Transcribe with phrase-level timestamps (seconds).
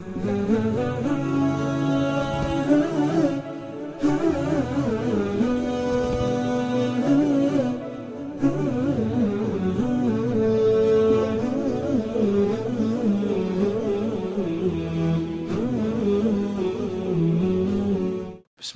[0.00, 0.10] بسم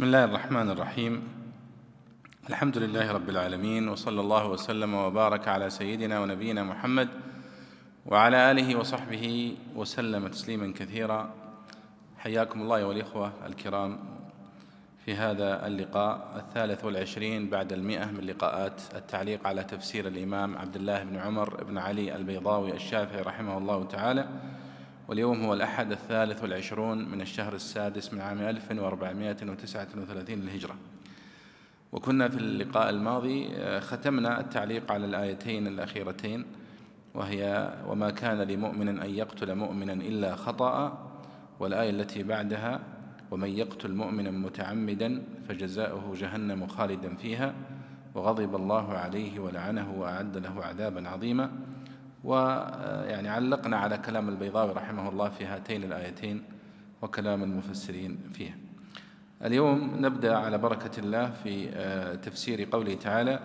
[0.05, 1.23] الله الرحمن الرحيم
[2.49, 7.09] الحمد لله رب العالمين وصلى الله وسلم وبارك على سيدنا ونبينا محمد
[8.07, 11.35] وعلى آله وصحبه وسلم تسليما كثيرا.
[12.19, 13.99] حياكم الله والإخوة الكرام
[15.05, 21.03] في هذا اللقاء الثالث والعشرين بعد المئة من لقاءات التعليق على تفسير الإمام عبد الله
[21.03, 24.29] بن عمر بن علي البيضاوي الشافعي رحمه الله تعالى.
[25.09, 30.77] واليوم هو الأحد الثالث والعشرون من الشهر السادس من عام 1439 للهجرة.
[31.93, 36.45] وكنا في اللقاء الماضي آه، ختمنا التعليق على الآيتين الأخيرتين.
[37.15, 40.99] وهي وما كان لمؤمن أن يقتل مؤمنا إلا خطأ
[41.61, 42.81] والآية التي بعدها
[43.31, 47.55] ومن يقتل مؤمنا متعمدا فجزاؤه جهنم خالدا فيها
[48.15, 51.51] وغضب الله عليه ولعنه وأعد له عذابا عظيما.
[52.25, 56.43] ويعني علقنا على كلام البيضاوي رحمه الله في هاتين الآيتين
[57.03, 58.55] وكلام المفسرين فيها.
[59.45, 63.41] اليوم نبدأ على بركة الله في آه، تفسير قوله تعالى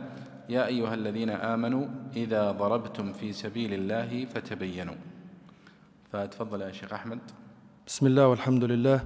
[0.49, 4.95] يا أيها الذين آمنوا إذا ضربتم في سبيل الله فتبينوا.
[6.11, 7.19] فتفضل يا شيخ أحمد.
[7.87, 8.99] بسم الله والحمد لله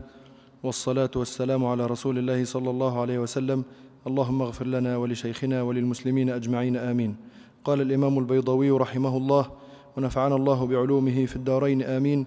[0.63, 3.63] والصلاة والسلام على رسول الله صلى الله عليه وسلم.
[4.07, 7.15] اللهم اغفر لنا ولشيخنا وللمسلمين أجمعين آمين.
[7.63, 9.51] قال الإمام البيضوي رحمه الله
[9.97, 12.25] ونفعنا الله بعلومه في الدارين آمين.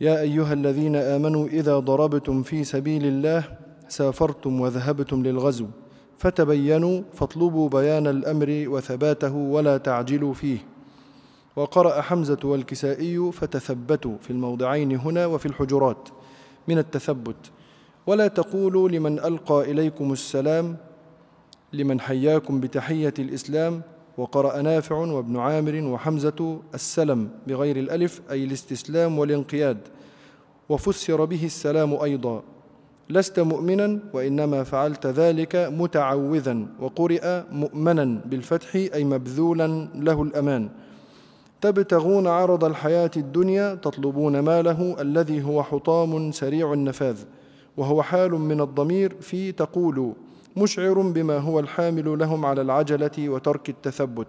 [0.00, 3.44] يا أيها الذين آمنوا إذا ضربتم في سبيل الله
[3.88, 5.66] سافرتم وذهبتم للغزو.
[6.24, 10.58] فتبينوا فاطلبوا بيان الأمر وثباته ولا تعجلوا فيه.
[11.56, 16.08] وقرأ حمزة والكسائي فتثبتوا في الموضعين هنا وفي الحجرات
[16.68, 17.36] من التثبت.
[18.06, 20.76] ولا تقولوا لمن ألقى إليكم السلام
[21.72, 23.82] لمن حياكم بتحية الإسلام.
[24.18, 29.78] وقرأ نافع وابن عامر وحمزة السلم بغير الألف أي الاستسلام والانقياد.
[30.68, 32.42] وفسر به السلام أيضا.
[33.10, 40.68] لست مؤمنا وإنما فعلت ذلك متعوذا وقرئ مؤمنا بالفتح أي مبذولا له الأمان.
[41.60, 47.18] تبتغون عرض الحياة الدنيا تطلبون ماله الذي هو حطام سريع النفاذ
[47.76, 50.12] وهو حال من الضمير في تقول
[50.56, 54.28] مشعر بما هو الحامل لهم على العجلة وترك التثبت.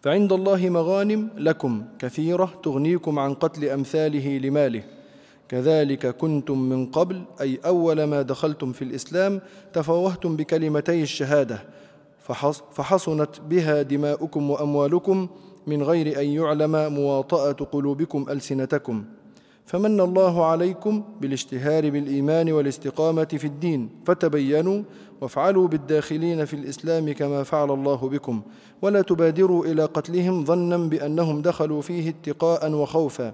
[0.00, 4.82] فعند الله مغانم لكم كثيرة تغنيكم عن قتل أمثاله لماله.
[5.54, 9.40] كذلك كنتم من قبل أي أول ما دخلتم في الإسلام
[9.72, 11.58] تفوهتم بكلمتي الشهادة
[12.72, 15.28] فحصنت بها دماؤكم وأموالكم
[15.66, 19.04] من غير أن يعلم مواطأة قلوبكم ألسنتكم.
[19.66, 24.82] فمن الله عليكم بالاشتهار بالإيمان والاستقامة في الدين فتبينوا
[25.20, 28.42] وافعلوا بالداخلين في الإسلام كما فعل الله بكم
[28.82, 33.32] ولا تبادروا إلى قتلهم ظنا بأنهم دخلوا فيه اتقاء وخوفا.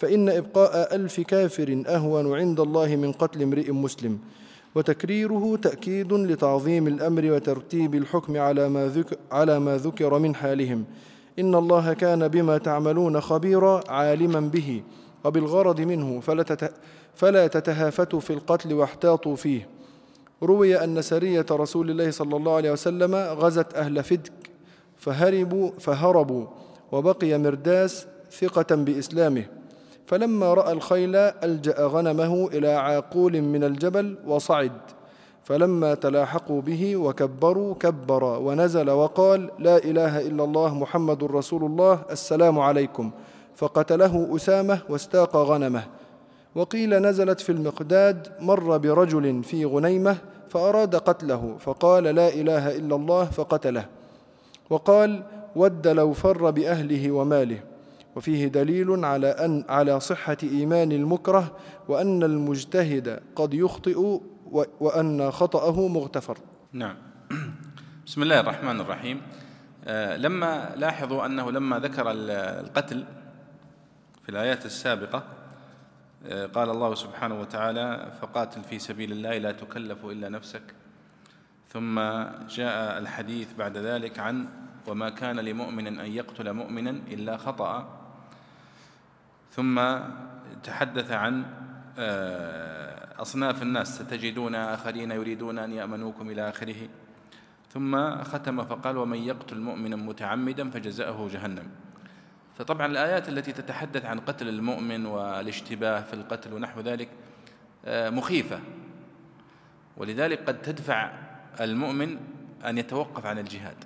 [0.00, 4.18] فإن إبقاء ألف كافر أهون عند الله من قتل امرئ مسلم
[4.74, 10.84] وتكريره تأكيد لتعظيم الأمر وترتيب الحكم على ما ذكر, على ما ذكر من حالهم.
[11.38, 14.82] إن الله كان بما تعملون خبيرا عالما به
[15.24, 16.20] وبالغرض منه
[17.14, 19.68] فلا تتهافتوا في القتل واحتاطوا فيه.
[20.42, 24.32] روي أن سرية رسول الله صلى الله عليه وسلم غزت أهل فدك
[24.98, 26.46] فهربوا فهربوا
[26.92, 29.59] وبقي مرداس ثقة بإسلامه.
[30.10, 34.72] فلما رأى الخيل ألجأ غنمه إلى عاقول من الجبل وصعد.
[35.44, 42.58] فلما تلاحقوا به وكبروا كبر ونزل وقال لا إله إلا الله محمد رسول الله السلام
[42.58, 43.10] عليكم.
[43.56, 45.82] فقتله أسامة واستاق غنمه.
[46.54, 50.16] وقيل نزلت في المقداد مر برجل في غنيمة
[50.48, 53.84] فأراد قتله فقال لا إله إلا الله فقتله.
[54.70, 55.22] وقال
[55.56, 57.69] ود لو فر بأهله وماله.
[58.16, 61.56] وفيه دليل على أن على صحة إيمان المكره
[61.88, 64.20] وأن المجتهد قد يخطئ
[64.80, 66.38] وأن خطأه مغتفر.
[66.72, 66.96] نعم.
[68.06, 69.22] بسم الله الرحمن الرحيم.
[69.84, 73.04] آه لما لاحظوا أنه لما ذكر القتل
[74.22, 75.22] في الآيات السابقة
[76.26, 80.62] آه، قال الله سبحانه وتعالى فقاتل في سبيل الله لا تكلف إلا نفسك.
[81.68, 82.00] ثم
[82.48, 84.48] جاء الحديث بعد ذلك عن
[84.86, 87.99] وما كان لمؤمن أن يقتل مؤمنا إلا خطأ.
[89.50, 89.98] ثم
[90.62, 91.44] تحدث عن
[91.98, 96.88] آه، أصناف الناس ستجدون آخرين يريدون أن يأمنوكم إلى آخره.
[97.68, 101.68] ثم ختم فقال ومن يقتل مؤمنا متعمدا فجزاؤه جهنم.
[102.58, 107.08] فطبعا الآيات التي تتحدث عن قتل المؤمن والاشتباه في القتل ونحو ذلك
[107.84, 108.60] آه، مخيفة.
[109.96, 111.12] ولذلك قد تدفع
[111.60, 112.18] المؤمن
[112.64, 113.84] أن يتوقف عن الجهاد.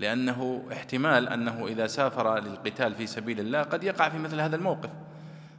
[0.00, 4.90] لأنه احتمال أنه إذا سافر للقتال في سبيل الله قد يقع في مثل هذا الموقف.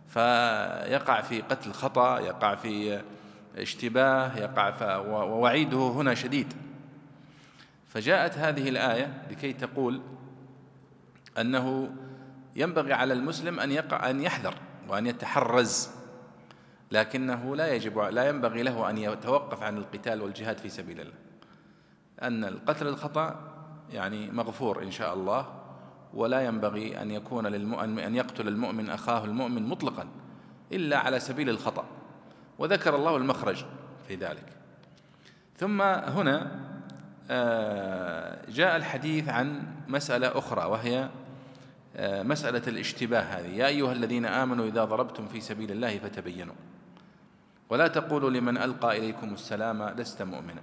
[0.08, 3.02] فيقع في قتل خطأ يقع في
[3.58, 6.54] اشتباه يقع ووعيده هنا شديد.
[7.88, 10.02] فجاءت هذه الآية لكي تقول
[11.40, 11.90] أنه
[12.56, 14.56] ينبغي على المسلم أن يقع أن يحذر
[14.90, 15.90] وأن يتحرز
[16.92, 21.14] لكنه لا يجب لا ينبغي له أن يتوقف عن القتال والجهاد في سبيل الله.
[22.22, 23.53] أن القتل الخطأ
[23.94, 25.46] يعني مغفور إن شاء الله
[26.14, 30.08] ولا ينبغي أن يكون للمؤمن أن يقتل المؤمن أخاه المؤمن مطلقا
[30.72, 31.86] إلا على سبيل الخطأ.
[32.60, 33.66] وذكر الله المخرج
[34.08, 34.46] في ذلك.
[35.58, 36.52] ثم هنا
[37.30, 41.10] آه، جاء الحديث عن مسألة أخرى وهي
[41.96, 43.48] آه، مسألة الاشتباه هذه.
[43.48, 46.56] يا أيها الذين آمنوا إذا ضربتم في سبيل الله فتبينوا.
[47.70, 50.62] ولا تقولوا لمن ألقى إليكم السلام لست مؤمنا.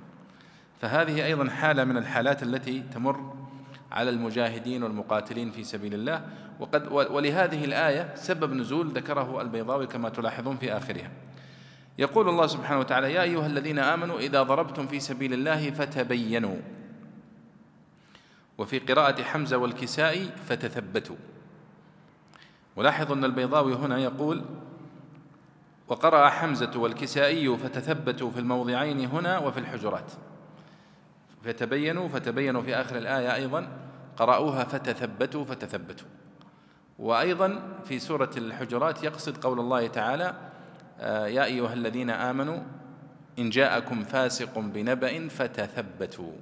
[0.80, 3.34] فهذه أيضا حالة من الحالات التي تمر
[3.92, 6.24] على المجاهدين والمقاتلين في سبيل الله.
[6.60, 11.10] وقد ولهذه الآية سبب نزول ذكره البيضاوي كما تلاحظون في آخرها.
[11.98, 16.56] يقول الله سبحانه وتعالى يا أيها الذين آمنوا إذا ضربتم في سبيل الله فتبينوا.
[18.58, 21.16] وفي قراءة حمزة والكسائي فتثبتوا.
[22.76, 24.44] ولاحظوا أن البيضاوي هنا يقول
[25.88, 30.12] وقرأ حمزة والكسائي فتثبتوا في الموضعين هنا وفي الحجرات.
[31.44, 33.69] فتبينوا فتبينوا في آخر الآية أيضا
[34.16, 36.08] قرأوها فتثبتوا فتثبتوا.
[36.98, 40.34] وأيضا في سورة الحجرات يقصد قول الله تعالى
[41.00, 42.58] آه، يا أيها الذين آمنوا
[43.38, 46.32] إن جاءكم فاسق بنبأ فتثبتوا.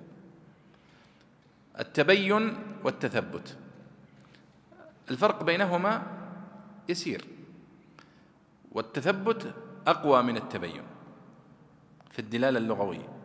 [1.78, 3.56] التبين والتثبت.
[5.10, 6.02] الفرق بينهما
[6.88, 7.24] يسير.
[8.72, 9.54] والتثبت
[9.86, 10.82] أقوى من التبين
[12.10, 13.17] في الدلالة اللغوية.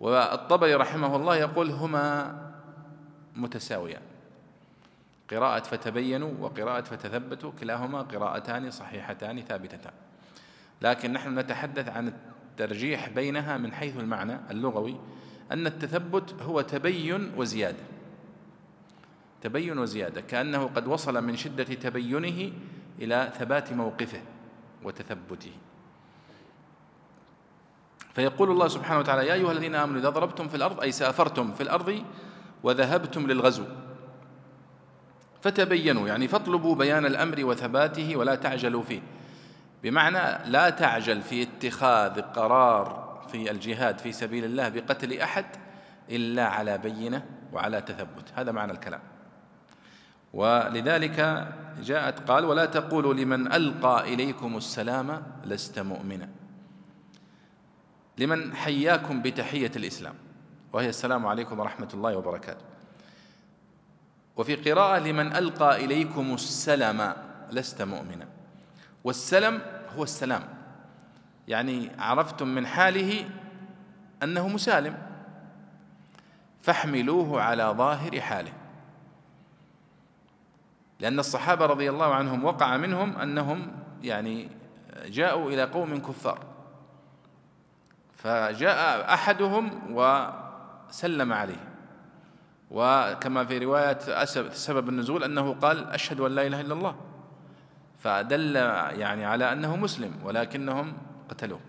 [0.00, 2.36] والطبري رحمه الله يقول هما
[3.36, 4.02] متساويان.
[5.30, 9.92] قراءة فتبينوا وقراءة فتثبتوا كلاهما قراءتان صحيحتان ثابتتان.
[10.82, 14.96] لكن نحن نتحدث عن الترجيح بينها من حيث المعنى اللغوي
[15.52, 17.84] أن التثبت هو تبين وزيادة.
[19.42, 22.52] تبين وزيادة كأنه قد وصل من شدة تبينه
[22.98, 24.20] إلى ثبات موقفه
[24.84, 25.52] وتثبته.
[28.16, 31.62] فيقول الله سبحانه وتعالى يا أيها الذين آمنوا إذا ضربتم في الأرض أي سافرتم في
[31.62, 32.02] الأرض
[32.62, 33.64] وذهبتم للغزو.
[35.40, 39.00] فتبينوا يعني فاطلبوا بيان الأمر وثباته ولا تعجلوا فيه.
[39.82, 45.46] بمعنى لا تعجل في اتخاذ قرار في الجهاد في سبيل الله بقتل أحد
[46.10, 48.32] إلا على بينة وعلى تثبت.
[48.34, 49.00] هذا معنى الكلام.
[50.32, 51.48] ولذلك
[51.82, 56.45] جاءت قال ولا تقولوا لمن ألقى إليكم السلام لست مؤمنا.
[58.18, 60.14] لمن حياكم بتحية الإسلام
[60.72, 62.64] وهي السلام عليكم ورحمة الله وبركاته.
[64.36, 67.14] وفي قراءة لمن ألقى إليكم السلام
[67.50, 68.28] لست مؤمنا.
[69.04, 69.62] والسلم
[69.96, 70.42] هو السلام.
[71.48, 73.30] يعني عرفتم من حاله
[74.22, 74.98] أنه مسالم.
[76.62, 78.52] فاحملوه على ظاهر حاله.
[81.00, 83.72] لأن الصحابة رضي الله عنهم وقع منهم أنهم
[84.02, 84.48] يعني
[85.06, 86.55] جاءوا إلى قوم كفار.
[88.16, 91.68] فجاء أحدهم وسلم عليه.
[92.70, 96.96] وكما في رواية سبب النزول أنه قال أشهد أن لا إله إلا الله.
[97.98, 98.56] فدل
[99.00, 100.92] يعني على أنه مسلم ولكنهم
[101.28, 101.60] قتلوه.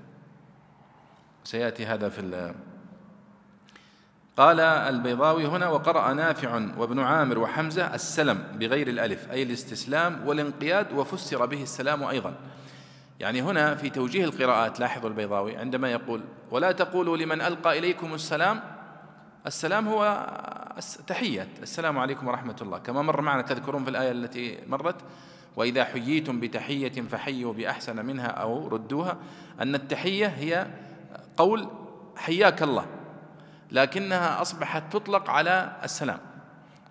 [1.43, 2.53] سيأتي هذا في
[4.37, 11.45] قال البيضاوي هنا وقرأ نافع وابن عامر وحمزة السلم بغير الألف أي الاستسلام والانقياد وفسر
[11.45, 12.33] به السلام أيضا.
[13.19, 16.21] يعني هنا في توجيه القراءات لاحظوا البيضاوي عندما يقول
[16.51, 18.61] ولا تقولوا لمن ألقى إليكم السلام
[19.47, 20.27] السلام هو
[21.07, 22.77] تحية السلام عليكم ورحمة الله.
[22.77, 24.95] كما مر معنا تذكرون في الآية التي مرت
[25.55, 29.17] وإذا حييتم بتحية فحيوا بأحسن منها أو ردوها
[29.61, 30.67] أن التحية هي
[31.37, 31.67] قول
[32.15, 32.85] حياك الله
[33.71, 36.19] لكنها أصبحت تطلق على السلام.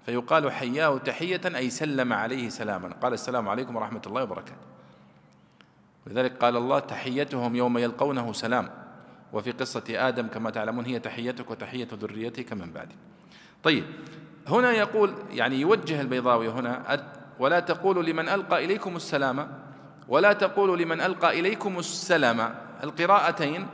[0.07, 2.89] فيقال حياه تحية أي سلم عليه سلاما.
[3.03, 4.66] قال السلام عليكم ورحمة الله وبركاته.
[6.07, 8.71] ولذلك قال الله تحيتهم يوم يلقونه سلام.
[9.33, 12.95] وفي قصة آدم كما تعلمون هي تحيتك وتحية ذريتك من بعدك.
[13.63, 13.85] طيب
[14.49, 17.03] هنا يقول يعني يوجه البيضاوي هنا
[17.39, 19.49] ولا تقولوا لمن ألقى إليكم السلام
[20.09, 22.55] ولا تقولوا لمن ألقى إليكم السلام.
[22.85, 23.67] القراءتين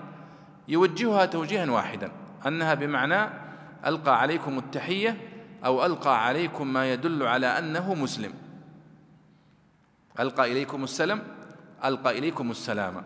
[0.68, 2.12] يوجهها توجيها واحدا
[2.46, 3.30] أنها بمعنى
[3.86, 5.16] ألقى عليكم التحية
[5.64, 8.34] أو ألقى عليكم ما يدل على أنه مسلم.
[10.20, 11.22] ألقى إليكم السلم
[11.84, 13.04] ألقى إليكم السلام.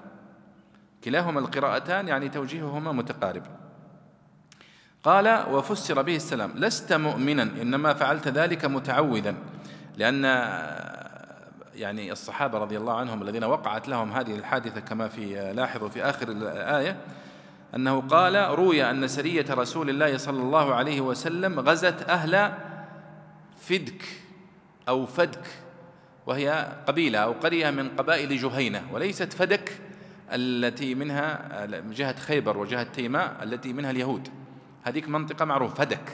[1.04, 3.42] كلاهما القراءتان يعني توجيههما متقارب.
[5.02, 9.34] قال وفسر به السلام لست مؤمنا إنما فعلت ذلك متعوذا.
[9.96, 10.24] لأن
[11.74, 16.28] يعني الصحابة رضي الله عنهم الذين وقعت لهم هذه الحادثة كما في لاحظوا في آخر
[16.28, 16.96] الآية
[17.74, 22.52] أنه قال روي أن سرية رسول الله صلى الله عليه وسلم غزت أهل
[23.60, 24.04] فدك
[24.88, 25.46] أو فدك.
[26.26, 29.80] وهي قبيلة أو قرية من قبائل جهينة وليست فدك
[30.32, 34.28] التي منها جهة خيبر وجهة تيماء التي منها اليهود.
[34.84, 36.12] هذيك منطقة معروف فدك.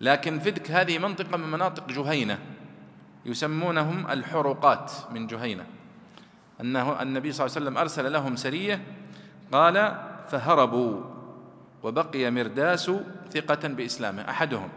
[0.00, 2.38] لكن فدك هذه منطقة من مناطق جهينة
[3.26, 5.66] يسمونهم الحرقات من جهينة.
[6.60, 8.82] أنه النبي صلى الله عليه وسلم أرسل لهم سرية
[9.52, 11.00] قال فهربوا
[11.82, 12.90] وبقي مرداس
[13.30, 14.30] ثقة بإسلامه.
[14.30, 14.68] أحدهم.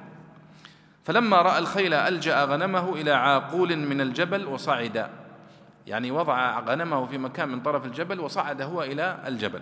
[1.10, 5.10] فلما رأى الخيل ألجأ غنمه إلى عاقول من الجبل وصعد.
[5.88, 9.62] يعني وضع غنمه في مكان من طرف الجبل وصعد هو إلى الجبل.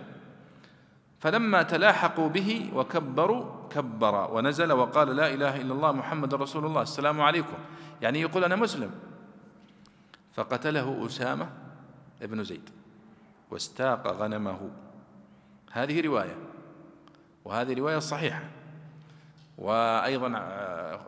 [1.18, 7.20] فلما تلاحقوا به وكبروا كبر ونزل وقال لا إله إلا الله محمد رسول الله السلام
[7.20, 7.56] عليكم.
[8.02, 8.90] يعني يقول أنا مسلم.
[10.32, 11.48] فقتله أسامة
[12.22, 12.70] ابن زيد
[13.50, 14.70] واستاق غنمه.
[15.72, 16.36] هذه رواية
[17.44, 18.57] وهذه رواية صحيحة.
[19.58, 20.28] وأيضا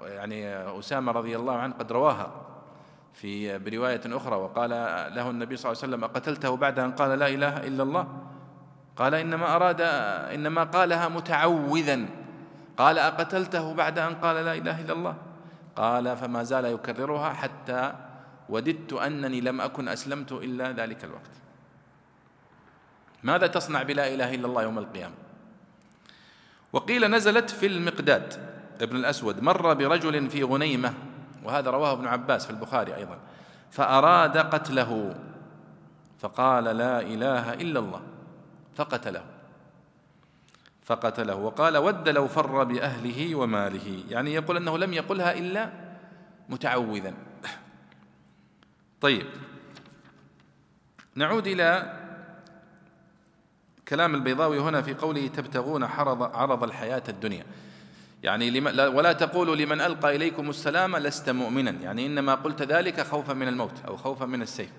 [0.03, 2.33] يعني أسامة رضي الله عنه قد رواها
[3.15, 4.71] في برواية أخرى وقال
[5.15, 8.07] له النبي صلى الله عليه وسلم أقتلته بعد أن قال لا إله إلا الله؟
[8.97, 9.81] قال إنما أراد
[10.35, 12.07] إنما قالها متعوذا.
[12.77, 15.15] قال أقتلته بعد أن قال لا إله إلا الله؟
[15.77, 17.93] قال فما زال يكررها حتى
[18.49, 21.35] وددت أنني لم أكن أسلمت إلا ذلك الوقت.
[23.23, 25.30] ماذا تصنع بلا إله إلا الله يوم القيامة؟
[26.73, 28.51] وقيل نزلت في المقداد.
[28.81, 30.95] ابن الأسود مر برجل في غنيمة
[31.45, 33.19] وهذا رواه ابن عباس في البخاري أيضا
[33.71, 35.15] فأراد قتله
[36.19, 38.03] فقال لا إله إلا الله
[38.75, 39.25] فقتله
[40.85, 45.71] فقتله وقال ود لو فر بأهله وماله يعني يقول أنه لم يقلها إلا
[46.49, 47.15] متعوذا.
[49.01, 49.27] طيب
[51.15, 52.00] نعود إلى
[53.91, 57.45] كلام البيضاوي هنا في قوله تبتغون عرض, عرض الحياة الدنيا.
[58.23, 61.71] يعني ولا تقولوا لمن ألقى إليكم السلام لست مؤمنا.
[61.71, 64.71] يعني إنما قلت ذلك خوفا من الموت أو خوفا من السيف.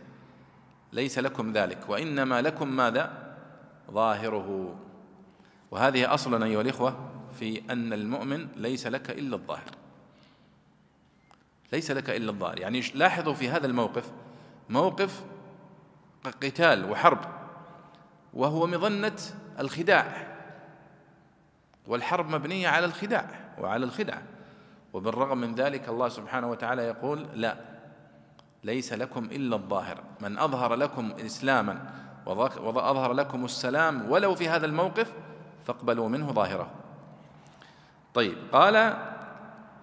[0.94, 3.36] ليس لكم ذلك وإنما لكم ماذا؟
[3.91, 4.75] ظاهره.
[5.72, 9.72] وهذه أصلا أيها الإخوة في أن المؤمن ليس لك إلا الظاهر.
[11.74, 12.60] ليس لك إلا الظاهر.
[12.60, 14.12] يعني لاحظوا في هذا الموقف
[14.70, 15.24] موقف
[16.41, 17.41] قتال وحرب.
[18.34, 19.18] وهو مظنة
[19.60, 20.28] الخداع.
[21.88, 23.26] والحرب مبنية على الخداع
[23.58, 24.22] وعلى الخدعة
[24.94, 27.58] وبالرغم من ذلك الله سبحانه وتعالى يقول لا
[28.64, 29.98] ليس لكم إلا الظاهر.
[30.22, 31.90] من أظهر لكم إسلاما
[32.26, 35.14] وأظهر لكم السلام ولو في هذا الموقف
[35.66, 36.72] فاقبلوا منه ظاهره.
[38.14, 38.98] طيب قال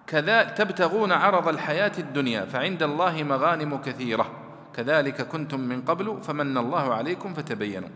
[0.07, 4.31] كذا تبتغون عرض الحياة الدنيا فعند الله مغانم كثيرة.
[4.73, 7.89] كذلك كنتم من قبل فمن الله عليكم فتبينوا.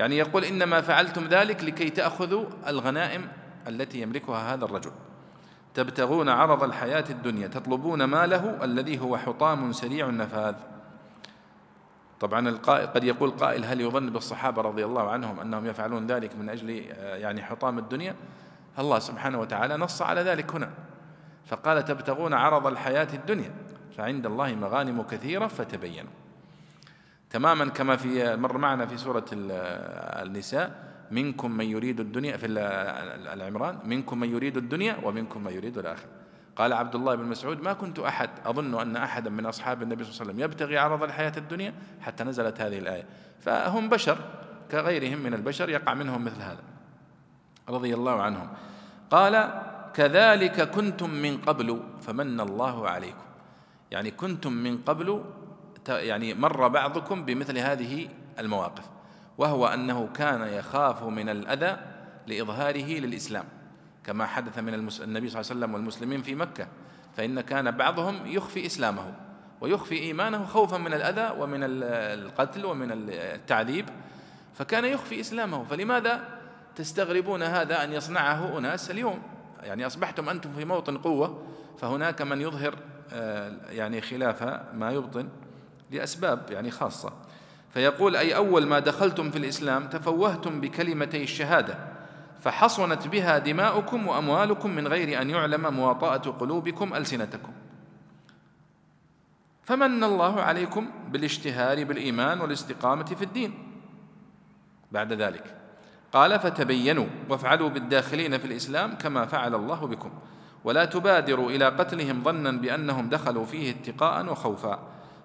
[0.00, 3.28] يعني يقول إنما فعلتم ذلك لكي تأخذوا الغنائم
[3.68, 4.90] التي يملكها هذا الرجل.
[5.74, 10.54] تبتغون عرض الحياة الدنيا تطلبون ماله الذي هو حطام سريع النفاذ.
[12.20, 16.48] طبعا القائل قد يقول قائل هل يظن بالصحابة رضي الله عنهم أنهم يفعلون ذلك من
[16.48, 18.14] أجل آه، يعني حطام الدنيا؟
[18.78, 20.70] الله سبحانه وتعالى نص على ذلك هنا.
[21.46, 23.54] فقال تبتغون عرض الحياة الدنيا
[23.96, 26.12] فعند الله مغانم كثيرة فتبينوا.
[27.30, 30.90] تماما كما في مر معنا في سورة النساء.
[31.10, 32.46] منكم من يريد الدنيا في
[33.34, 33.78] العمران.
[33.84, 36.08] منكم من يريد الدنيا ومنكم من يريد الآخرة.
[36.56, 38.30] قال عبد الله بن مسعود ما كنت أحد.
[38.46, 42.24] أظن أن أحدا من أصحاب النبي صلى الله عليه وسلم يبتغي عرض الحياة الدنيا حتى
[42.24, 43.04] نزلت هذه الآية.
[43.40, 44.18] فهم بشر
[44.70, 46.62] كغيرهم من البشر يقع منهم مثل هذا.
[47.68, 48.48] رضي الله عنهم.
[49.10, 49.62] قال
[49.94, 53.26] كذلك كنتم من قبل فمن الله عليكم.
[53.90, 55.24] يعني كنتم من قبل
[55.90, 58.84] يعني مر بعضكم بمثل هذه المواقف
[59.38, 61.76] وهو أنه كان يخاف من الأذى
[62.26, 63.44] لإظهاره للإسلام
[64.04, 66.66] كما حدث من النبي صلى الله عليه وسلم والمسلمين في مكة
[67.16, 69.14] فإن كان بعضهم يخفي إسلامه
[69.60, 73.88] ويخفي إيمانه خوفا من الأذى ومن القتل ومن التعذيب
[74.54, 75.64] فكان يخفي إسلامه.
[75.64, 76.20] فلماذا
[76.76, 79.22] تستغربون هذا أن يصنعه أناس اليوم؟
[79.62, 81.42] يعني أصبحتم أنتم في موطن قوة
[81.78, 82.74] فهناك من يظهر
[83.12, 84.42] آه، يعني خلاف
[84.74, 85.28] ما يبطن.
[85.90, 87.12] لأسباب يعني خاصة.
[87.74, 91.78] فيقول أي أول ما دخلتم في الإسلام تفوهتم بكلمتي الشهادة
[92.40, 97.52] فحصنت بها دماؤكم وأموالكم من غير أن يعلم مواطأة قلوبكم ألسنتكم.
[99.62, 103.54] فمن الله عليكم بالاشتهار بالإيمان والاستقامة في الدين.
[104.92, 105.56] بعد ذلك
[106.12, 110.10] قال فتبينوا وافعلوا بالداخلين في الإسلام كما فعل الله بكم
[110.64, 114.78] ولا تبادروا إلى قتلهم ظنا بأنهم دخلوا فيه اتقاء وخوفا.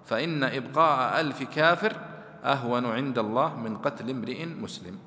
[0.06, 1.96] فإن إبقاء ألف كافر
[2.44, 4.98] أهون عند الله من قتل امرئ مسلم.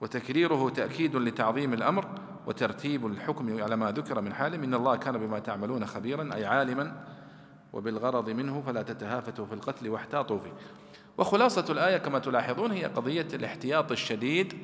[0.00, 2.08] وتكريره تأكيد لتعظيم الأمر
[2.46, 4.54] وترتيب الحكم على ما ذكر من حال.
[4.54, 7.04] إن الله كان بما تعملون خبيرا أي عالما
[7.72, 10.52] وبالغرض منه فلا تتهافتوا في القتل واحتاطوا فيه.
[11.18, 14.54] وخلاصة الآية كما تلاحظون هي قضية الاحتياط الشديد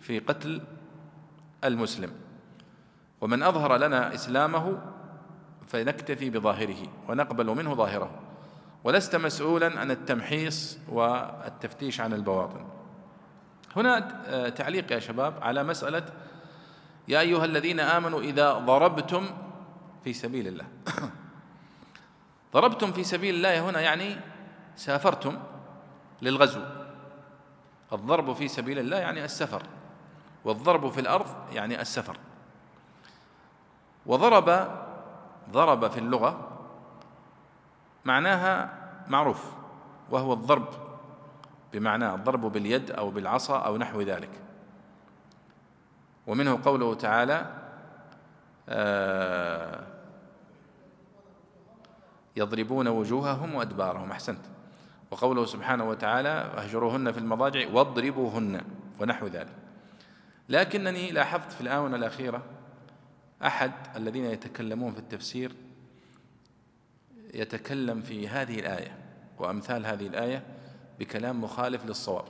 [0.00, 0.60] في قتل
[1.64, 2.10] المسلم.
[3.20, 4.78] ومن أظهر لنا إسلامه
[5.66, 8.10] فنكتفي بظاهره ونقبل منه ظاهره.
[8.84, 12.66] ولست مسؤولا عن التمحيص والتفتيش عن البواطن.
[13.76, 16.04] هنا آه، تعليق يا شباب على مسألة
[17.08, 19.26] يا أيها الذين آمنوا إذا ضربتم
[20.04, 20.66] في سبيل الله.
[22.54, 24.16] ضربتم في سبيل الله هنا يعني
[24.76, 25.38] سافرتم
[26.22, 26.60] للغزو.
[27.92, 29.62] الضرب في سبيل الله يعني السفر.
[30.44, 32.16] والضرب في الأرض يعني السفر.
[34.06, 34.68] وضرب
[35.50, 36.53] ضرب في اللغة
[38.04, 38.70] معناها
[39.08, 39.52] معروف
[40.10, 40.68] وهو الضرب
[41.72, 44.30] بمعنى الضرب باليد أو بالعصا أو نحو ذلك.
[46.26, 47.46] ومنه قوله تعالى
[48.68, 49.86] آه
[52.36, 54.40] يضربون وجوههم وأدبارهم أحسنت.
[55.10, 58.60] وقوله سبحانه وتعالى اهجروهن في المضاجع واضربوهن
[59.00, 59.56] ونحو ذلك.
[60.48, 62.42] لكنني لاحظت في الآونة الأخيرة
[63.44, 65.52] أحد الذين يتكلمون في التفسير
[67.34, 68.98] يتكلم في هذه الآية
[69.38, 70.42] وأمثال هذه الآية
[70.98, 72.24] بكلام مخالف للصواب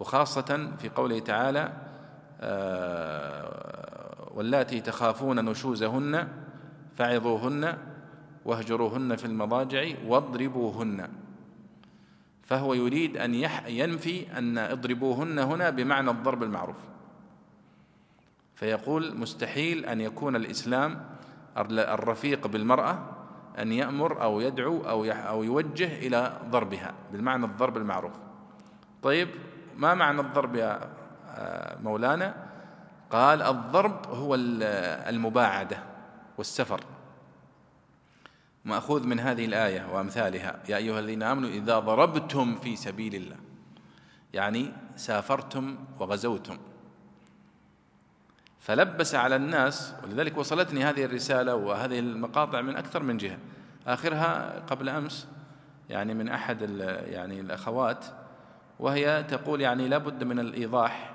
[0.00, 1.72] وخاصة في قوله تعالى
[2.40, 6.28] آه، واللاتي تخافون نشوزهن
[6.96, 7.78] فعظوهن
[8.44, 11.08] واهجروهن في المضاجع واضربوهن
[12.42, 13.34] فهو يريد أن
[13.68, 16.76] ينفي أن اضربوهن هنا بمعنى الضرب المعروف.
[18.54, 21.04] فيقول مستحيل أن يكون الإسلام
[21.56, 23.13] الرفيق بالمرأة
[23.58, 28.12] أن يأمر أو يدعو أو أو يوجه إلى ضربها بالمعنى الضرب المعروف.
[29.02, 29.28] طيب
[29.76, 30.90] ما معنى الضرب يا
[31.28, 32.34] آه، مولانا؟
[33.10, 35.78] قال الضرب هو المباعدة
[36.38, 36.80] والسفر.
[38.64, 40.60] مأخوذ من هذه الآية وأمثالها.
[40.68, 43.36] يا أيها الذين آمنوا إذا ضربتم في سبيل الله
[44.32, 46.58] يعني سافرتم وغزوتم.
[48.64, 53.38] فلبس على الناس ولذلك وصلتني هذه الرسالة وهذه المقاطع من أكثر من جهة.
[53.86, 55.28] آخرها قبل أمس
[55.90, 56.62] يعني من أحد
[57.08, 58.04] يعني الأخوات
[58.80, 61.12] وهي تقول يعني لابد من الإيضاح.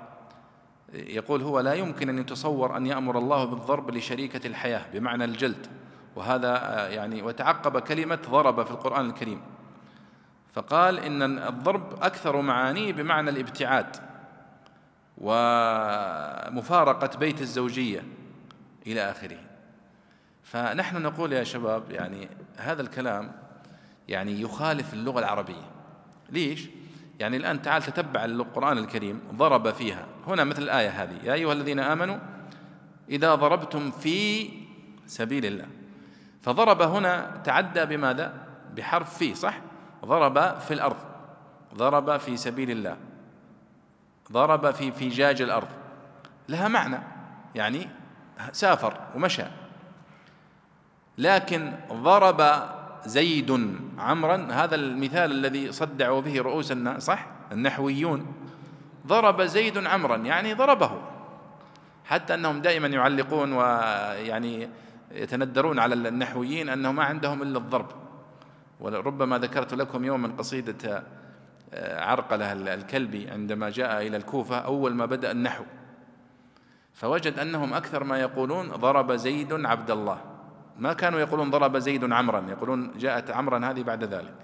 [0.92, 5.66] يقول هو لا يمكن أن يتصور أن يأمر الله بالضرب لشريكة الحياة بمعنى الجلد.
[6.16, 9.40] وهذا يعني وتعقب كلمة ضرب في القرآن الكريم.
[10.52, 14.09] فقال إن الضرب أكثر معانيه بمعنى الابتعاد.
[15.20, 18.02] ومفارقة بيت الزوجية
[18.86, 19.38] إلى آخره.
[20.42, 23.32] فنحن نقول يا شباب يعني هذا الكلام
[24.08, 25.70] يعني يخالف اللغة العربية.
[26.30, 26.68] ليش؟
[27.18, 30.06] يعني الآن تعال تتبع القرآن الكريم ضرب فيها.
[30.26, 31.24] هنا مثل الآية هذه.
[31.24, 32.18] يا أيها الذين آمنوا
[33.08, 34.48] إذا ضربتم في
[35.06, 35.66] سبيل الله.
[36.42, 38.34] فضرب هنا تعدى بماذا؟
[38.76, 39.60] بحرف في صح؟
[40.04, 40.96] ضرب في الأرض.
[41.74, 42.96] ضرب في سبيل الله.
[44.32, 45.68] ضرب في فجاج الأرض.
[46.48, 46.98] لها معنى
[47.54, 47.88] يعني
[48.52, 49.42] سافر ومشى.
[51.18, 52.62] لكن ضرب
[53.06, 58.26] زيد عمرا هذا المثال الذي صدعوا به رؤوس الناس صح؟ النحويون.
[59.06, 60.90] ضرب زيد عمرا يعني ضربه.
[62.04, 64.68] حتى أنهم دائما يعلقون ويعني
[65.10, 67.86] يتندرون على النحويين أنه ما عندهم إلا الضرب.
[68.80, 71.02] وربما ذكرت لكم يوما قصيدة
[71.74, 75.64] عرقلة الكلبي عندما جاء إلى الكوفة أول ما بدأ النحو.
[76.94, 80.20] فوجد أنهم أكثر ما يقولون ضرب زيد عبد الله.
[80.78, 84.34] ما كانوا يقولون ضرب زيد عمرا يقولون جاءت عمرا هذه بعد ذلك.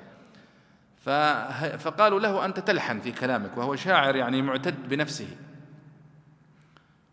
[1.78, 5.28] فقالوا له أنت تلحن في كلامك وهو شاعر يعني معتد بنفسه.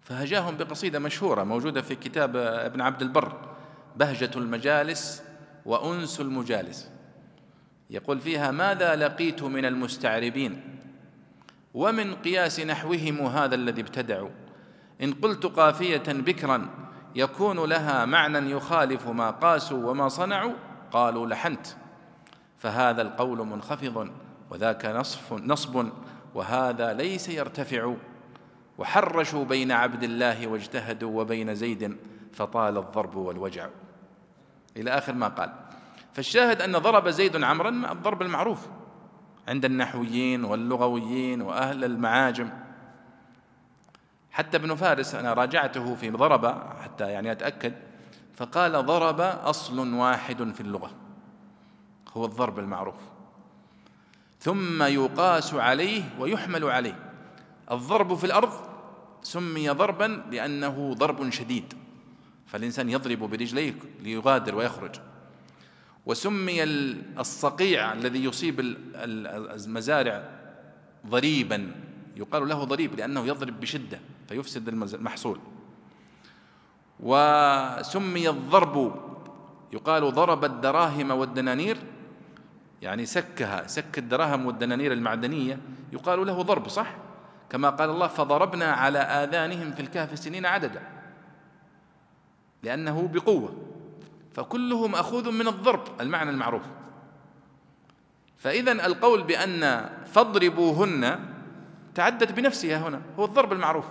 [0.01, 3.37] فهجاهم بقصيدة مشهورة موجودة في كتاب ابن عبد البر
[3.95, 5.23] بهجة المجالس
[5.65, 6.92] وأنس المجالس.
[7.93, 10.61] يقول فيها ماذا لقيت من المستعربين؟
[11.73, 14.29] ومن قياس نحوهم هذا الذي ابتدعوا.
[15.01, 16.69] إن قلت قافية بكرا
[17.15, 20.53] يكون لها معنى يخالف ما قاسوا وما صنعوا
[20.91, 21.67] قالوا لحنت.
[22.57, 24.09] فهذا القول منخفض
[24.49, 25.87] وذاك نصف نصب
[26.35, 27.93] وهذا ليس يرتفع.
[28.77, 31.97] وحرشوا بين عبد الله واجتهدوا وبين زيد
[32.33, 33.69] فطال الضرب والوجع.
[34.77, 35.53] إلى آخر ما قال
[36.13, 38.67] فالشاهد أن ضرب زيد عمرا الضرب المعروف
[39.47, 42.49] عند النحويين واللغويين وأهل المعاجم.
[44.31, 46.45] حتى ابن فارس أنا راجعته في ضرب
[46.83, 47.73] حتى يعني أتأكد
[48.35, 50.91] فقال ضرب أصل واحد في اللغة
[52.13, 52.95] هو الضرب المعروف.
[54.39, 56.99] ثم يقاس عليه ويحمل عليه.
[57.71, 58.51] الضرب في الأرض
[59.21, 61.73] سمي ضربا لأنه ضرب شديد
[62.47, 64.95] فالإنسان يضرب برجليه ليغادر ويخرج.
[66.05, 66.63] وسمي
[67.19, 68.59] الصقيع الذي يصيب
[68.95, 70.29] المزارع
[71.07, 71.71] ضريبا.
[72.15, 75.39] يقال له ضريب لأنه يضرب بشدة فيفسد المحصول.
[76.99, 78.95] وسمي الضرب
[79.73, 81.77] يقال ضرب الدراهم والدنانير
[82.81, 85.59] يعني سكها سك الدراهم والدنانير المعدنية.
[85.93, 86.95] يقال له ضرب صح؟
[87.49, 90.81] كما قال الله فضربنا على آذانهم في الكهف سنين عددا
[92.63, 93.62] لأنه بقوة.
[94.33, 96.63] فكله مأخوذ من الضرب المعنى المعروف.
[98.37, 101.19] فإذا القول بأن فاضربوهن
[101.95, 103.85] تعدت بنفسها هنا هو الضرب المعروف.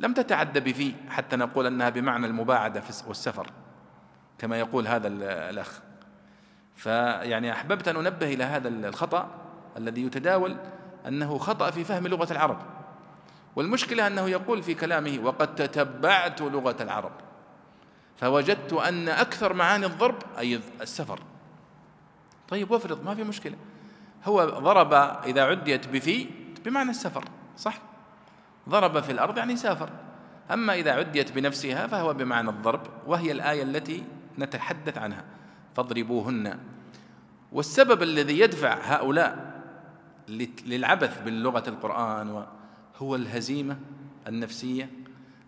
[0.00, 3.46] لم تتعد بفي حتى نقول أنها بمعنى المباعدة والسفر
[4.38, 5.08] كما يقول هذا
[5.50, 5.80] الأخ.
[6.76, 9.28] فيعني أحببت أن أنبه إلى هذا الخطأ
[9.76, 10.56] الذي يتداول
[11.08, 12.58] أنه خطأ في فهم لغة العرب.
[13.56, 17.12] والمشكلة أنه يقول في كلامه وقد تتبعت لغة العرب.
[18.16, 21.20] فوجدت أن أكثر معاني الضرب أي السفر.
[22.48, 23.56] طيب وافرض ما في مشكلة.
[24.24, 24.92] هو ضرب
[25.26, 26.26] إذا عديت بفي
[26.64, 27.24] بمعنى السفر
[27.56, 27.78] صح؟
[28.68, 29.90] ضرب في الأرض يعني سافر.
[30.52, 34.04] أما إذا عديت بنفسها فهو بمعنى الضرب وهي الآية التي
[34.38, 35.24] نتحدث عنها.
[35.76, 36.58] فاضربوهن.
[37.52, 39.54] والسبب الذي يدفع هؤلاء
[40.66, 42.46] للعبث باللغة القرآن
[42.96, 43.76] هو الهزيمة
[44.28, 44.90] النفسية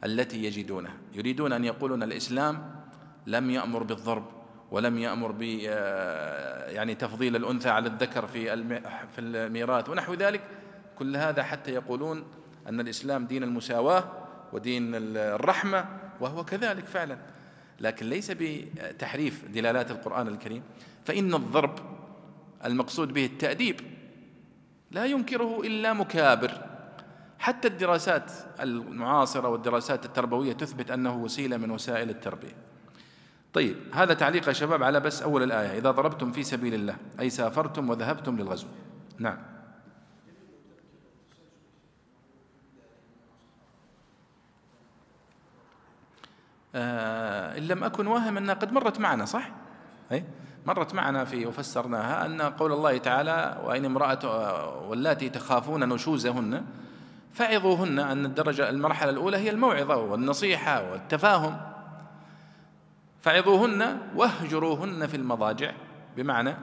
[0.04, 0.94] التي يجدونها.
[1.14, 2.70] يريدون أن يقولون الإسلام
[3.26, 4.24] لم يأمر بالضرب
[4.70, 8.56] ولم يأمر ب آه، يعني تفضيل الأنثى على الذكر في
[9.14, 10.40] في الميراث ونحو ذلك.
[10.98, 12.24] كل هذا حتى يقولون
[12.68, 14.04] أن الإسلام دين المساواة
[14.52, 15.84] ودين الرحمة
[16.20, 17.18] وهو كذلك فعلا.
[17.80, 20.62] لكن ليس بتحريف دلالات القرآن الكريم.
[21.04, 21.78] فإن الضرب
[22.64, 23.80] المقصود به التأديب
[24.90, 26.65] لا ينكره إلا مكابر.
[27.38, 32.56] حتى الدراسات المعاصرة والدراسات التربوية تثبت أنه وسيلة من وسائل التربية.
[33.52, 35.78] طيب هذا تعليق يا شباب على بس أول الآية.
[35.78, 38.66] إذا ضربتم في سبيل الله أي سافرتم وذهبتم للغزو.
[39.18, 39.38] نعم.
[46.74, 49.50] آه إن لم أكن واهم أنها قد مرت معنا صح؟
[50.12, 50.24] أي
[50.66, 54.26] مرت معنا في وفسرناها أن قول الله تعالى وإن امرأة
[54.88, 56.64] واللاتي تخافون نشوزهن.
[57.36, 61.56] فعظوهن أن الدرجة المرحلة الأولى هي الموعظة والنصيحة والتفاهم.
[63.22, 65.72] فعظوهن واهجروهن في المضاجع
[66.16, 66.56] بمعنى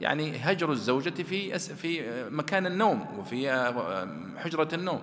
[0.00, 3.50] يعني هجر الزوجة في في مكان النوم وفي
[4.38, 5.02] حجرة النوم.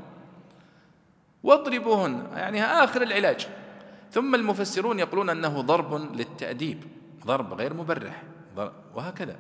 [1.44, 3.48] واضربوهن يعني آخر العلاج.
[4.12, 6.84] ثم المفسرون يقولون أنه ضرب للتأديب
[7.26, 8.24] ضرب غير مبرح
[8.96, 9.36] وهكذا.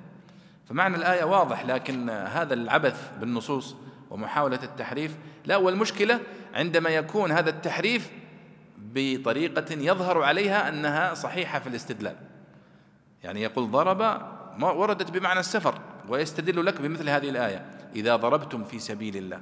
[0.69, 3.75] فمعنى الآية واضح لكن هذا العبث بالنصوص
[4.09, 5.17] ومحاولة التحريف.
[5.45, 6.19] لا والمشكلة
[6.53, 8.11] عندما يكون هذا التحريف
[8.77, 12.15] بطريقة يظهر عليها أنها صحيحة في الاستدلال.
[13.23, 14.01] يعني يقول ضرب
[14.57, 19.41] ما وردت بمعنى السفر ويستدل لك بمثل هذه الآية إذا ضربتم في سبيل الله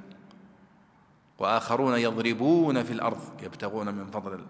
[1.38, 4.46] وآخرون يضربون في الأرض يبتغون من فضل الله.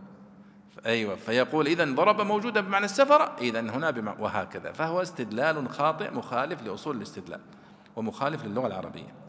[0.87, 4.72] أيوة فيقول إذا ضرب موجودة بمعنى السفر إذا هنا بمعنى وهكذا.
[4.72, 7.40] فهو استدلال خاطئ مخالف لأصول الاستدلال
[7.96, 9.28] ومخالف للغة العربية.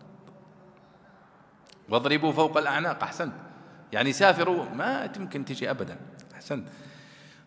[1.89, 3.34] واضربوا فوق الأعناق أحسنت.
[3.91, 5.97] يعني سافروا ما تمكن تجي أبدا.
[6.36, 6.67] أحسنت.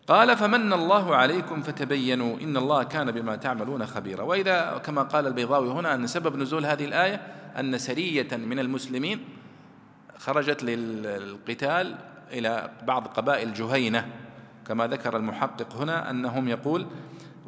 [0.07, 4.23] قال فمن الله عليكم فتبينوا إن الله كان بما تعملون خبيرا.
[4.23, 7.21] وإذا كما قال البيضاوي هنا أن سبب نزول هذه الآية
[7.59, 9.25] أن سرية من المسلمين
[10.17, 11.95] خرجت للقتال
[12.31, 14.07] إلى بعض قبائل جهينة.
[14.67, 16.87] كما ذكر المحقق هنا أنهم يقول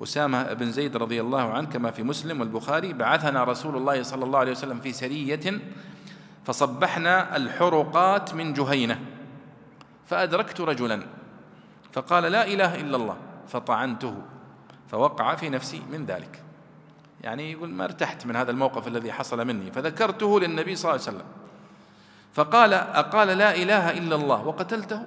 [0.03, 4.39] أسامة بن زيد رضي الله عنه كما في مسلم والبخاري بعثنا رسول الله صلى الله
[4.39, 5.59] عليه وسلم في سرية
[6.45, 8.99] فصبحنا الحرقات من جهينة.
[10.07, 11.03] فأدركت رجلا
[11.93, 14.21] فقال لا إله إلا الله فطعنته
[14.91, 16.43] فوقع في نفسي من ذلك.
[17.21, 21.17] يعني يقول ما ارتحت من هذا الموقف الذي حصل مني فذكرته للنبي صلى الله عليه
[21.17, 21.27] وسلم.
[22.33, 25.01] فقال أقال لا إله إلا الله وقتلته.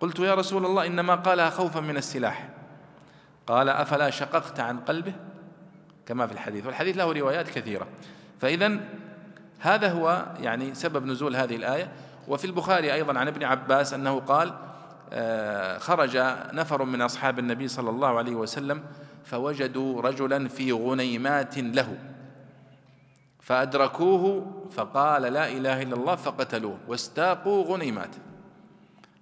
[0.00, 2.48] قلت يا رسول الله إنما قالها خوفا من السلاح.
[3.46, 5.14] قال أفلا شققت عن قلبه؟
[6.06, 6.66] كما في الحديث.
[6.66, 7.86] والحديث له روايات كثيرة.
[8.40, 8.80] فإذا
[9.60, 11.92] هذا هو يعني سبب نزول هذه الآية.
[12.28, 14.54] وفي البخاري أيضا عن ابن عباس أنه قال
[15.12, 16.16] آه، خرج
[16.52, 18.82] نفر من أصحاب النبي صلى الله عليه وسلم
[19.24, 21.98] فوجدوا رجلا في غنيمات له
[23.40, 28.14] فأدركوه فقال لا إله إلا الله فقتلوه واستاقوا غنيمات.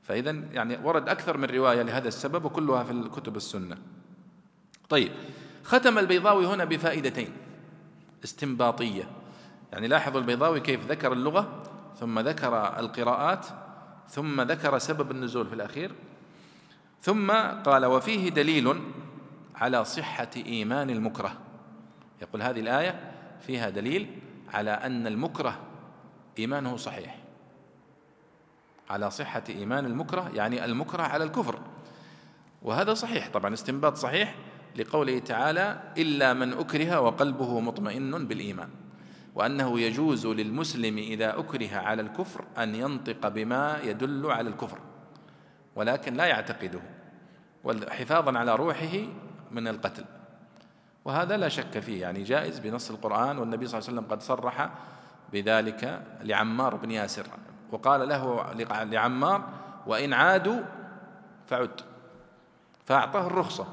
[0.02, 3.76] فإذا يعني ورد أكثر من رواية لهذا السبب وكلها في الكتب السنة.
[4.88, 5.12] طيب
[5.64, 7.32] ختم البيضاوي هنا بفائدتين.
[8.24, 9.17] استنباطية.
[9.72, 11.62] يعني لاحظوا البيضاوي كيف ذكر اللغة
[12.00, 13.46] ثم ذكر القراءات
[14.08, 15.92] ثم ذكر سبب النزول في الأخير
[17.00, 17.30] ثم
[17.64, 18.80] قال وفيه دليل
[19.54, 21.32] على صحة إيمان المكره.
[22.22, 24.18] يقول هذه الآية فيها دليل
[24.52, 25.58] على أن المكره
[26.38, 27.18] إيمانه صحيح.
[28.90, 31.58] على صحة إيمان المكره يعني المكره على الكفر.
[32.62, 34.34] وهذا صحيح طبعا استنباط صحيح
[34.76, 38.68] لقوله تعالى إلا من أكره وقلبه مطمئن بالإيمان.
[39.38, 44.78] وأنه يجوز للمسلم إذا أكره على الكفر أن ينطق بما يدل على الكفر
[45.76, 46.80] ولكن لا يعتقده
[47.64, 48.98] وحفاظا على روحه
[49.50, 50.04] من القتل.
[51.04, 54.70] وهذا لا شك فيه يعني جائز بنص القرآن والنبي صلى الله عليه وسلم قد صرح
[55.32, 57.26] بذلك لعمار بن ياسر
[57.72, 59.48] وقال له لعمار
[59.86, 60.60] وإن عادوا
[61.46, 61.80] فعد
[62.84, 63.66] فأعطاه الرخصة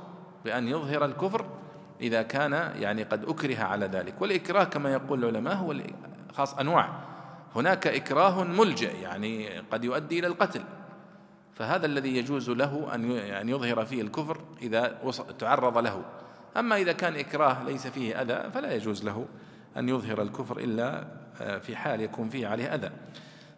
[0.45, 1.45] بأن يظهر الكفر
[2.01, 4.21] إذا كان يعني قد أكره على ذلك.
[4.21, 5.75] والإكراه كما يقول العلماء هو
[6.34, 6.89] خاص أنواع.
[7.55, 10.62] هناك إكراه ملجئ يعني قد يؤدي إلى القتل.
[11.55, 12.95] فهذا الذي يجوز له
[13.41, 14.97] أن يظهر فيه الكفر إذا
[15.39, 16.05] تعرض له.
[16.58, 19.25] أما إذا كان إكراه ليس فيه أذى فلا يجوز له
[19.77, 21.08] أن يظهر الكفر إلا
[21.41, 22.89] آه، في حال يكون فيه عليه أذى.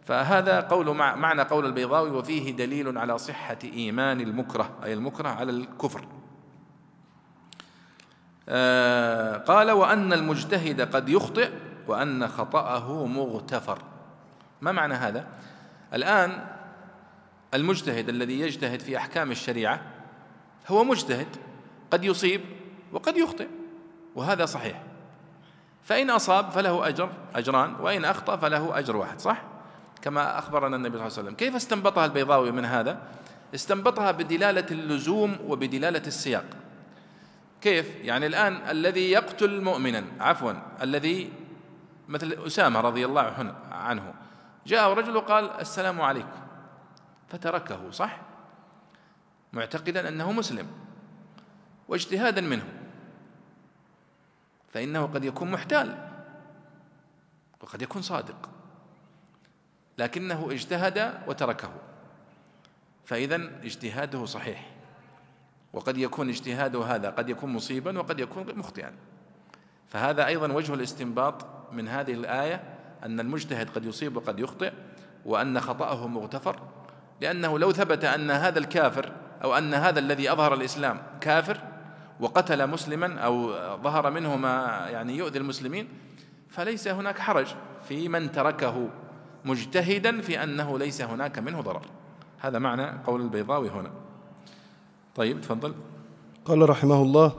[0.04, 4.70] فهذا قول معنى قول البيضاوي وفيه دليل على صحة إيمان المكره.
[4.84, 6.04] أي المكره على الكفر.
[9.46, 11.50] قال وأن المجتهد قد يخطئ
[11.86, 13.78] وأن خطأه مغتفر.
[14.60, 15.26] ما معنى هذا؟
[15.94, 16.44] الآن
[17.54, 19.80] المجتهد الذي يجتهد في أحكام الشريعة
[20.68, 21.26] هو مجتهد
[21.90, 22.40] قد يصيب
[22.92, 23.48] وقد يخطئ
[24.14, 24.82] وهذا صحيح.
[25.84, 29.42] فإن أصاب فله أجر أجران وإن أخطأ فله أجر واحد صح؟
[30.02, 31.34] كما أخبرنا النبي صلى الله عليه وسلم.
[31.34, 32.98] كيف استنبطها البيضاوي من هذا؟
[33.54, 36.44] استنبطها بدلالة اللزوم وبدلالة السياق.
[37.60, 41.32] كيف؟ يعني الآن الذي يقتل مؤمنا عفوا الذي
[42.08, 44.14] مثل أسامة رضي الله عنه
[44.66, 46.40] جاء رجل وقال السلام عليكم.
[47.28, 48.20] فتركه صح؟
[49.52, 50.66] معتقدا أنه مسلم.
[51.88, 52.68] واجتهادا منه.
[54.72, 56.08] فإنه قد يكون محتال.
[57.60, 58.50] وقد يكون صادق.
[59.98, 61.70] لكنه اجتهد وتركه.
[63.04, 64.77] فإذا اجتهاده صحيح.
[65.72, 68.92] وقد يكون اجتهاده هذا قد يكون مصيبا وقد يكون مخطئا.
[69.88, 72.62] فهذا أيضا وجه الاستنباط من هذه الآية
[73.04, 74.72] أن المجتهد قد يصيب وقد يخطئ
[75.24, 76.60] وأن خطأه مغتفر.
[77.20, 79.12] لأنه لو ثبت أن هذا الكافر
[79.44, 81.60] أو أن هذا الذي أظهر الإسلام كافر
[82.20, 83.52] وقتل مسلما أو
[83.82, 85.88] ظهر منه ما يعني يؤذي المسلمين
[86.48, 87.54] فليس هناك حرج
[87.88, 88.88] في من تركه
[89.44, 91.86] مجتهدا في أنه ليس هناك منه ضرر.
[92.38, 93.90] هذا معنى قول البيضاوي هنا.
[95.18, 95.72] طيب تفضل
[96.44, 97.32] قال رحمه الله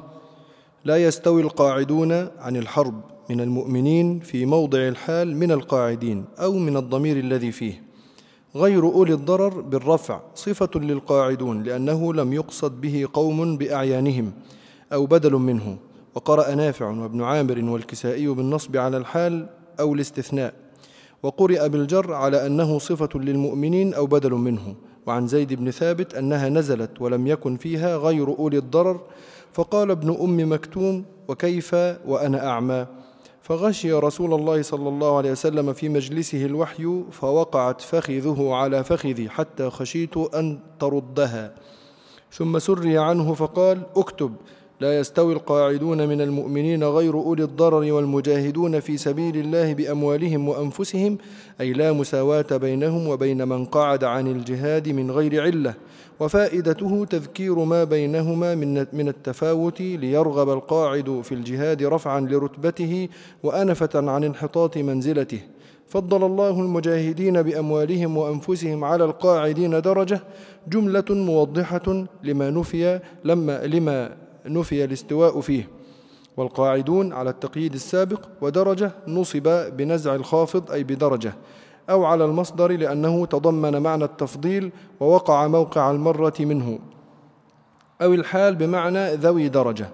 [0.86, 7.18] لا يستوي القاعدون عن الحرب من المؤمنين في موضع الحال من القاعدين أو من الضمير
[7.18, 7.84] الذي فيه.
[8.56, 14.32] غير أولي الضرر بالرفع صفة للقاعدون لأنه لم يقصد به قوم بأعيانهم
[14.94, 15.78] أو بدل منه.
[16.16, 20.54] وقرأ نافع وابن عامر والكسائي بالنصب على الحال أو الاستثناء.
[21.24, 24.76] وقرئ بالجر على أنه صفة للمؤمنين أو بدل منه.
[25.10, 29.02] وعن زيد بن ثابت أنها نزلت ولم يكن فيها غير أولي الضرر
[29.54, 31.74] فقال ابن أم مكتوم وكيف
[32.06, 32.88] وأنا أعمى؟
[33.42, 39.70] فغشي رسول الله صلى الله عليه وسلم في مجلسه الوحي فوقعت فخذه على فخذي حتى
[39.70, 41.54] خشيت أن تردها.
[42.32, 44.34] ثم سري عنه فقال اكتب.
[44.82, 51.18] لا يستوي القاعدون من المؤمنين غير أولي الضرر والمجاهدون في سبيل الله بأموالهم وأنفسهم
[51.62, 55.74] أي لا مساواة بينهم وبين من قعد عن الجهاد من غير علة.
[56.20, 58.56] وفائدته تذكير ما بينهما
[58.94, 63.10] من التفاوت ليرغب القاعد في الجهاد رفعا لرتبته
[63.44, 65.40] وأنفة عن انحطاط منزلته.
[65.88, 70.22] فضل الله المجاهدين بأموالهم وأنفسهم على القاعدين درجة
[70.68, 75.70] جملة موضحة لما نفي لما لما نفي الاستواء فيه
[76.38, 79.44] والقاعدون على التقييد السابق ودرجة نصب
[79.78, 81.34] بنزع الخافض أي بدرجة
[81.90, 86.80] أو على المصدر لأنه تضمن معنى التفضيل ووقع موقع المرة منه
[88.02, 89.90] أو الحال بمعنى ذوي درجة.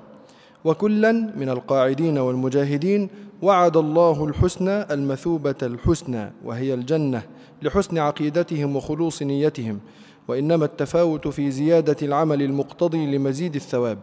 [0.66, 3.10] وكلا من القاعدين والمجاهدين
[3.42, 7.24] وعد الله الحسنى المثوبة الحسنى وهي الجنة
[7.62, 9.80] لحسن عقيدتهم وخلوص نيتهم
[10.28, 13.98] وإنما التفاوت في زيادة العمل المقتضي لمزيد الثواب.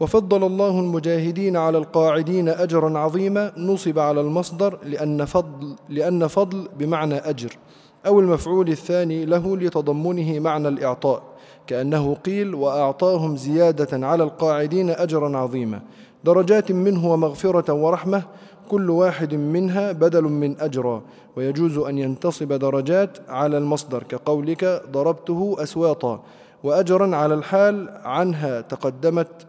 [0.00, 7.14] وفضل الله المجاهدين على القاعدين أجرا عظيما نصب على المصدر لأن فضل, لأن فضل بمعنى
[7.14, 7.56] أجر
[8.06, 11.22] أو المفعول الثاني له لتضمنه معنى الإعطاء
[11.66, 15.80] كأنه قيل وأعطاهم زيادة على القاعدين أجرا عظيما.
[16.24, 18.22] درجات منه ومغفرة ورحمة
[18.68, 21.02] كل واحد منها بدل من أجرا.
[21.36, 26.22] ويجوز أن ينتصب درجات على المصدر كقولك ضربته أسواطا.
[26.64, 29.46] وأجرا على الحال عنها تقدمت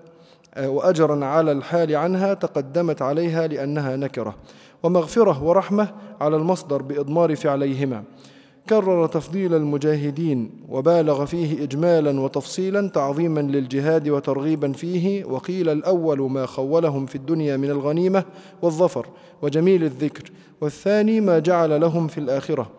[0.58, 4.36] وأجرا على الحال عنها تقدمت عليها لأنها نكرة.
[4.84, 5.88] ومغفرة ورحمة
[6.22, 8.04] على المصدر بإضمار فعليهما.
[8.70, 17.06] كرر تفضيل المجاهدين وبالغ فيه إجمالا وتفصيلا تعظيما للجهاد وترغيبا فيه وقيل الأول ما خولهم
[17.06, 18.24] في الدنيا من الغنيمة
[18.62, 19.06] والظفر
[19.42, 20.32] وجميل الذكر
[20.62, 22.70] والثاني ما جعل لهم في الآخرة.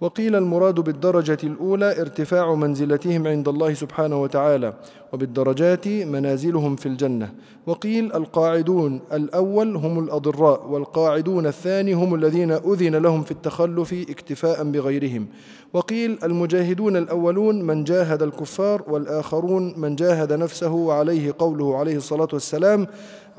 [0.00, 4.74] وقيل المراد بالدرجة الأولى ارتفاع منزلتهم عند الله سبحانه وتعالى
[5.12, 7.32] وبالدرجات منازلهم في الجنة.
[7.66, 15.26] وقيل القاعدون الأول هم الأضراء والقاعدون الثاني هم الذين أذن لهم في التخلف اكتفاء بغيرهم.
[15.72, 22.86] وقيل المجاهدون الأولون من جاهد الكفار والآخرون من جاهد نفسه وعليه قوله عليه الصلاة والسلام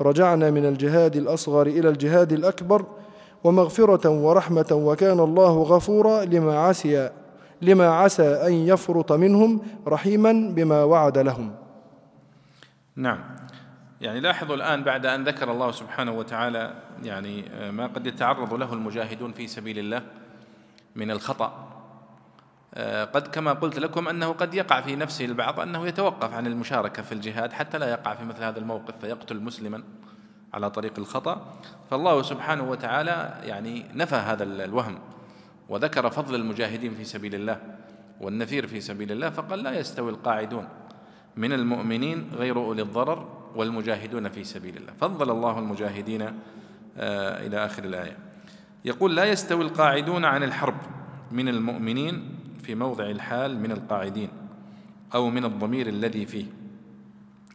[0.00, 2.84] رجعنا من الجهاد الأصغر إلى الجهاد الأكبر
[3.44, 7.10] ومغفرة ورحمة وكان الله غفورا لما عسي
[7.62, 11.54] لما عسى أن يفرط منهم رحيما بما وعد لهم.
[12.96, 13.18] نعم.
[14.00, 19.32] يعني لاحظوا الآن بعد أن ذكر الله سبحانه وتعالى يعني ما قد يتعرض له المجاهدون
[19.32, 20.02] في سبيل الله
[20.96, 21.66] من الخطأ.
[23.12, 27.12] قد كما قلت لكم أنه قد يقع في نفسه البعض أنه يتوقف عن المشاركة في
[27.12, 29.82] الجهاد حتى لا يقع في مثل هذا الموقف فيقتل مسلما.
[30.54, 31.54] على طريق الخطأ
[31.90, 34.98] فالله سبحانه وتعالى يعني نفى هذا الوهم
[35.68, 37.60] وذكر فضل المجاهدين في سبيل الله
[38.20, 40.68] والنفير في سبيل الله فقال لا يستوي القاعدون
[41.36, 44.92] من المؤمنين غير أولي الضرر والمجاهدون في سبيل الله.
[45.00, 48.16] فضل الله المجاهدين آه، إلى آخر الآية.
[48.84, 50.74] يقول لا يستوي القاعدون عن الحرب
[51.32, 54.28] من المؤمنين في موضع الحال من القاعدين
[55.14, 56.46] أو من الضمير الذي فيه.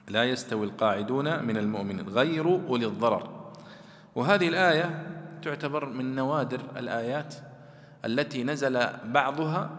[0.08, 3.52] لا يستوي القاعدون من المؤمنين غير أولي الضرر.
[4.15, 5.08] وهذه الآية
[5.41, 7.36] تعتبر من نوادر الآيات
[8.06, 9.70] التي نزل بعضها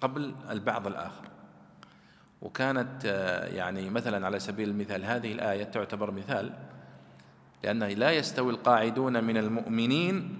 [0.00, 1.24] قبل البعض الآخر.
[2.42, 3.04] وكانت
[3.52, 6.52] يعني مثلا على سبيل المثال هذه الآية تعتبر مثال
[7.64, 10.36] لأنه لا يستوي القاعدون من المؤمنين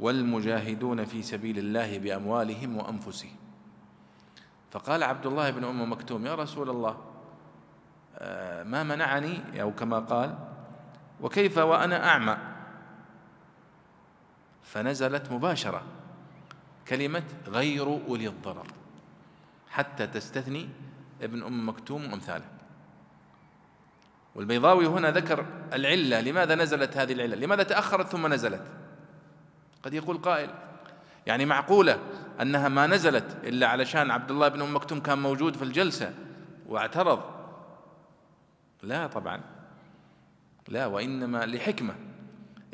[0.00, 3.43] والمجاهدون في سبيل الله بأموالهم وأنفسهم.
[4.74, 6.96] فقال عبد الله بن أم مكتوم يا رسول الله
[8.18, 10.38] آه، ما منعني؟ أو كما قال
[11.20, 12.36] وكيف وأنا أعمى؟
[14.62, 15.82] فنزلت مباشرة
[16.88, 18.66] كلمة غير أولي الضرر
[19.70, 20.68] حتى تستثني
[21.22, 22.44] ابن أم مكتوم وأمثاله
[24.34, 28.66] والبيضاوي هنا ذكر العلة لماذا نزلت هذه العلة؟ لماذا تأخرت ثم نزلت؟
[29.82, 30.50] قد يقول قائل
[31.26, 31.98] يعني معقولة
[32.40, 36.12] أنها ما نزلت إلا علشان عبد الله بن أم مكتوم كان موجود في الجلسة
[36.68, 37.20] واعترض.
[38.82, 39.40] لا طبعا.
[40.68, 41.94] لا وإنما لحكمة.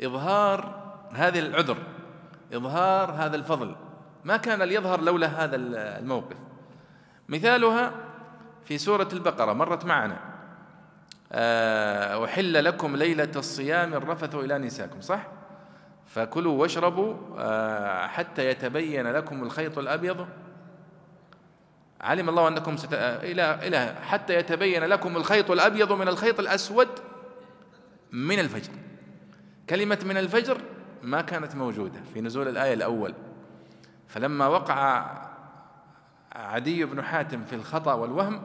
[0.03, 0.81] إظهار
[1.13, 1.77] هذا العذر
[2.53, 3.75] إظهار هذا الفضل.
[4.25, 6.37] ما كان ليظهر لولا هذا الموقف.
[7.29, 7.91] مثالها
[8.65, 10.19] في سورة البقرة مرت معنا.
[11.31, 15.27] آه، أحل لكم ليلة الصيام الرفث إلى نساكم صح؟
[16.13, 20.27] فكلوا واشربوا آه، حتى يتبين لكم الخيط الأبيض.
[22.01, 22.93] علم الله أنكم ست...
[22.93, 26.87] إلى إلى حتى يتبين لكم الخيط الأبيض من الخيط الأسود
[28.11, 28.71] من الفجر.
[29.69, 30.61] كلمة من الفجر
[31.03, 33.13] ما كانت موجودة في نزول الآية الأول.
[34.07, 35.11] فلما وقع
[36.31, 38.41] عدي بن حاتم في الخطأ والوهم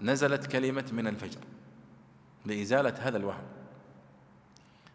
[0.00, 1.40] نزلت كلمة من الفجر
[2.44, 3.44] لإزالة هذا الوهم.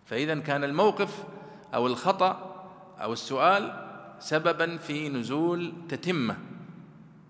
[0.05, 1.23] فإذا كان الموقف
[1.73, 2.55] أو الخطأ
[3.01, 6.37] أو السؤال سببا في نزول تتمة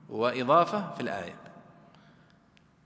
[0.09, 1.35] وإضافة في الآية.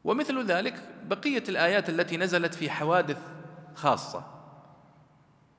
[0.04, 0.76] ومثل ذلك
[1.06, 3.18] بقية الآيات التي نزلت في حوادث
[3.76, 4.24] خاصة.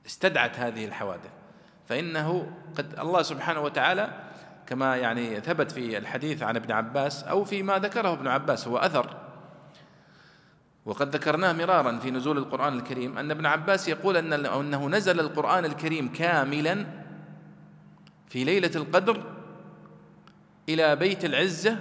[0.05, 1.31] استدعت هذه الحوادث.
[1.85, 4.09] فإنه قد الله سبحانه وتعالى
[4.67, 9.24] كما يعني ثبت في الحديث عن ابن عباس أو فيما ذكره ابن عباس هو أثر
[10.85, 15.65] وقد ذكرناه مرارا في نزول القرآن الكريم أن ابن عباس يقول أن أنه نزل القرآن
[15.65, 16.85] الكريم كاملا
[18.27, 19.23] في ليلة القدر
[20.69, 21.79] إلى بيت العزة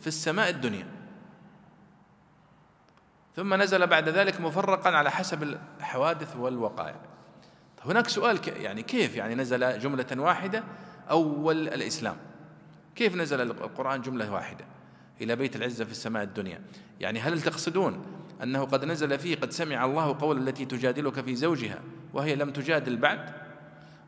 [0.00, 0.86] في السماء الدنيا.
[3.36, 5.42] ثم نزل بعد ذلك مفرقا على حسب
[5.78, 6.96] الحوادث والوقائع.
[7.84, 10.64] هناك سؤال يعني كيف يعني نزل جملة واحدة
[11.10, 12.16] أول الإسلام؟
[12.94, 14.64] كيف نزل القرآن جملة واحدة
[15.20, 16.62] إلى بيت العزة في السماء الدنيا؟
[17.00, 18.04] يعني هل تقصدون
[18.42, 21.78] أنه قد نزل فيه قد سمع الله قول التي تجادلك في زوجها
[22.14, 23.30] وهي لم تجادل بعد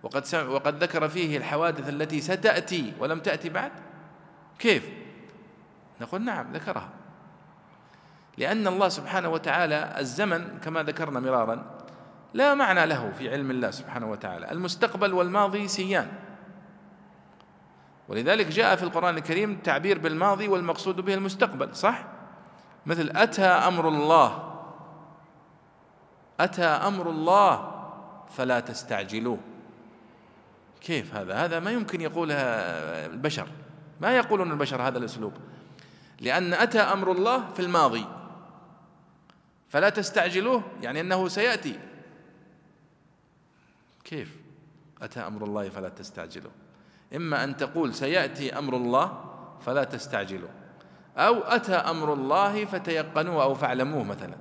[0.02, 3.72] وقد, وقد ذكر فيه الحوادث التي ستأتي ولم تأتي بعد؟
[4.58, 4.88] كيف؟
[6.00, 6.88] نقول نعم ذكرها.
[8.38, 11.78] لأن الله سبحانه وتعالى الزمن كما ذكرنا مرارا
[12.34, 16.08] لا معنى له في علم الله سبحانه وتعالى المستقبل والماضي سيان.
[18.08, 22.13] ولذلك جاء في القرآن الكريم تعبير بالماضي والمقصود به المستقبل صح؟
[22.86, 24.54] مثل أتى أمر الله.
[26.40, 27.70] أتى أمر الله
[28.30, 29.38] فلا تستعجلوه.
[30.80, 33.48] كيف هذا؟ هذا ما يمكن يقولها البشر.
[34.00, 35.32] ما يقولون البشر هذا الأسلوب.
[36.20, 38.06] لأن أتى أمر الله في الماضي.
[39.68, 41.80] فلا تستعجلوه يعني أنه سيأتي.
[44.04, 44.36] كيف؟
[45.02, 46.52] أتى أمر الله فلا تستعجلوه.
[47.16, 49.24] إما أن تقول سيأتي أمر الله
[49.60, 50.50] فلا تستعجلوه.
[51.16, 54.36] أو أتى أمر الله فتيقنوه أو فاعلموه مثلا.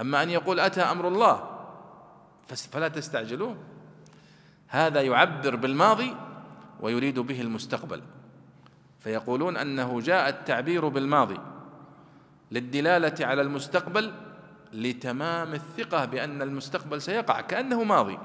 [0.00, 1.50] أما أن يقول أتى أمر الله
[2.46, 3.56] فلا تستعجلوه.
[4.68, 6.16] هذا يعبر بالماضي
[6.80, 8.02] ويريد به المستقبل.
[9.00, 11.40] فيقولون أنه جاء التعبير بالماضي
[12.50, 14.12] للدلالة على المستقبل
[14.72, 18.18] لتمام الثقة بأن المستقبل سيقع كأنه ماضي.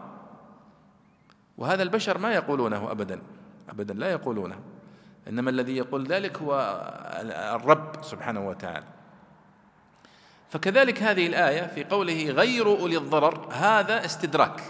[1.57, 3.21] وهذا البشر ما يقولونه أبدا
[3.69, 4.59] أبدا لا يقولونه.
[5.27, 6.81] إنما الذي يقول ذلك هو
[7.55, 8.85] الرب سبحانه وتعالى.
[10.49, 14.61] فكذلك هذه الآية في قوله غير أولي الضرر هذا استدراك.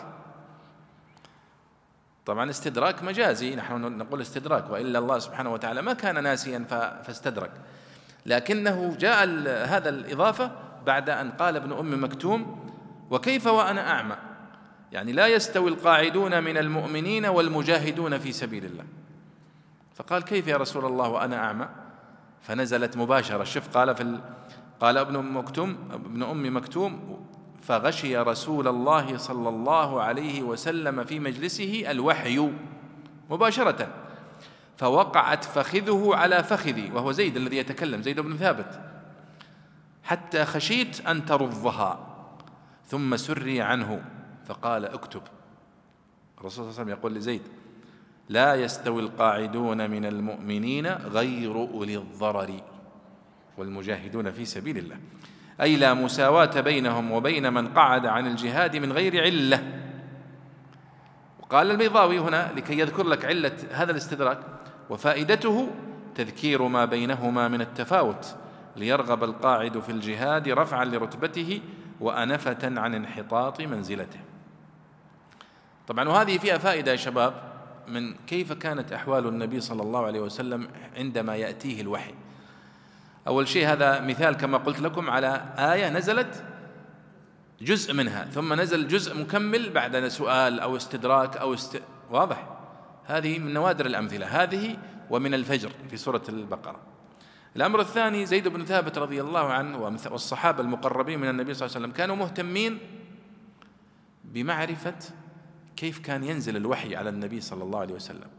[2.25, 6.65] طبعا استدراك مجازي نحن نقول استدراك وإلا الله سبحانه وتعالى ما كان ناسيا
[7.03, 7.51] فاستدرك.
[8.25, 9.23] لكنه جاء
[9.67, 10.51] هذا الإضافة
[10.85, 12.69] بعد أن قال ابن أم مكتوم
[13.09, 14.15] وكيف وأنا أعمى؟
[14.91, 18.85] يعني لا يستوي القاعدون من المؤمنين والمجاهدون في سبيل الله.
[19.95, 21.69] فقال كيف يا رسول الله وأنا أعمى؟
[22.41, 23.43] فنزلت مباشرة.
[23.43, 24.21] شف قال في ال...
[24.79, 27.25] قال ابن مكتوم ابن أم مكتوم
[27.61, 32.51] فغشي رسول الله صلى الله عليه وسلم في مجلسه الوحي
[33.29, 33.87] مباشرة.
[34.77, 36.91] فوقعت فخذه على فخذي.
[36.91, 38.79] وهو زيد الذي يتكلم زيد بن ثابت.
[40.03, 41.99] حتى خشيت أن ترضها.
[42.87, 44.05] ثم سري عنه.
[44.45, 45.21] فقال اكتب.
[46.37, 47.41] الرسول صلى الله عليه وسلم يقول لزيد
[48.29, 52.61] لا يستوي القاعدون من المؤمنين غير أولي الضرر.
[53.57, 54.97] والمجاهدون في سبيل الله.
[55.61, 59.63] أي لا مساواة بينهم وبين من قعد عن الجهاد من غير علة.
[61.39, 64.39] وقال البيضاوي هنا لكي يذكر لك علة هذا الاستدراك
[64.89, 65.69] وفائدته
[66.15, 68.35] تذكير ما بينهما من التفاوت.
[68.75, 71.61] ليرغب القاعد في الجهاد رفعا لرتبته
[71.99, 74.19] وأنفة عن انحطاط منزلته.
[75.87, 77.54] طبعا وهذه فيها فائدة يا شباب.
[77.87, 80.67] من كيف كانت أحوال النبي صلى الله عليه وسلم
[80.97, 82.13] عندما يأتيه الوحي.
[83.27, 86.43] أول شيء هذا مثال كما قلت لكم على آية نزلت
[87.61, 91.81] جزء منها ثم نزل جزء مكمل بعد سؤال أو استدراك أو است...
[92.11, 92.47] واضح؟
[93.05, 94.43] هذه من نوادر الأمثلة.
[94.43, 94.77] هذه
[95.09, 96.79] ومن الفجر في سورة البقرة.
[97.55, 99.77] الأمر الثاني زيد بن ثابت رضي الله عنه
[100.11, 102.79] والصحابة المقربين من النبي صلى الله عليه وسلم كانوا مهتمين
[104.23, 104.95] بمعرفة
[105.77, 108.29] كيف كان ينزل الوحي على النبي صلى الله عليه وسلم؟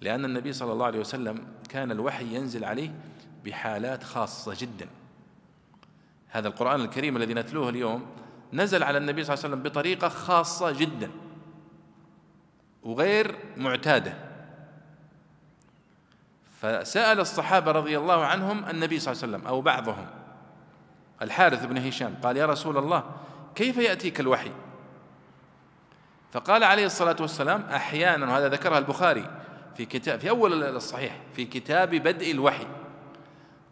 [0.00, 2.94] لأن النبي صلى الله عليه وسلم كان الوحي ينزل عليه
[3.44, 4.88] بحالات خاصة جدا.
[6.28, 8.06] هذا القرآن الكريم الذي نتلوه اليوم
[8.52, 11.10] نزل على النبي صلى الله عليه وسلم بطريقة خاصة جدا
[12.82, 14.14] وغير معتادة.
[16.60, 20.06] فسأل الصحابة رضي الله عنهم النبي صلى الله عليه وسلم أو بعضهم.
[21.22, 23.04] الحارث بن هشام قال يا رسول الله
[23.54, 24.50] كيف يأتيك الوحي؟
[26.32, 29.30] فقال عليه الصلاة والسلام أحيانا وهذا ذكرها البخاري
[29.76, 32.66] في كتاب في أول الصحيح في كتاب بدء الوحي.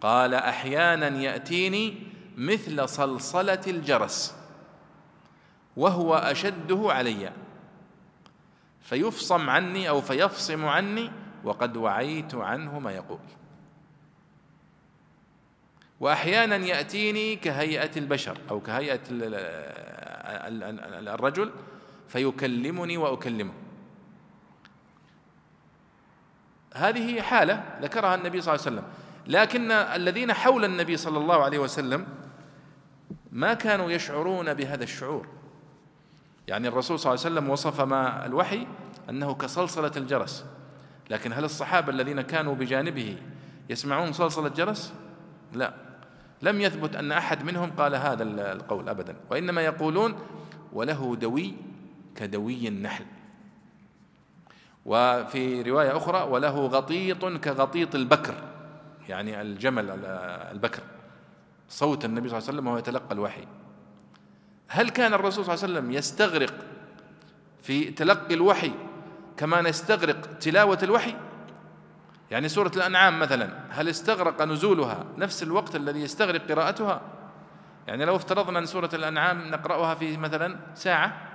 [0.01, 1.95] قال أحيانا يأتيني
[2.37, 4.35] مثل صلصلة الجرس
[5.77, 7.33] وهو أشده علي
[8.81, 11.11] فيفصم عني أو فيفصم عني
[11.45, 13.19] وقد وعيت عنه ما يقول.
[16.01, 19.01] وأحيانا يأتيني كهيئة البشر أو كهيئة
[21.15, 21.51] الرجل
[22.09, 23.53] فيكلمني وأكلمه.
[26.75, 28.91] هذه حالة ذكرها النبي صلى الله عليه وسلم.
[29.27, 32.07] لكن الذين حول النبي صلى الله عليه وسلم
[33.33, 35.27] ما كانوا يشعرون بهذا الشعور.
[36.49, 38.67] يعني الرسول صلى الله عليه وسلم وصف ما الوحي
[39.11, 40.45] أنه كصلصلة الجرس.
[41.11, 43.19] لكن هل الصحابة الذين كانوا بجانبه
[43.71, 44.93] يسمعون صلصلة جرس
[45.53, 45.75] لا.
[46.43, 49.17] لم يثبت أن أحد منهم قال هذا القول أبدا.
[49.31, 50.19] وإنما يقولون
[50.73, 51.55] وله دوي
[52.17, 53.05] كدوي النحل.
[54.87, 58.35] وفي رواية أخرى وله غطيط كغطيط البكر
[59.09, 59.91] يعني الجمل
[60.53, 60.83] البكر.
[61.69, 63.47] صوت النبي صلى الله عليه وسلم وهو يتلقى الوحي.
[64.69, 66.55] هل كان الرسول صلى الله عليه وسلم يستغرق
[67.63, 68.73] في تلقي الوحي
[69.37, 71.15] كما نستغرق تلاوة الوحي؟
[72.31, 77.01] يعني سورة الأنعام مثلا هل استغرق نزولها نفس الوقت الذي يستغرق قراءتها؟
[77.89, 81.34] يعني لو افترضنا أن سورة الأنعام نقرأها في مثلا ساعة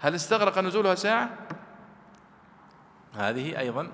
[0.00, 1.30] هل استغرق نزولها ساعة؟
[3.16, 3.88] هذه أيضا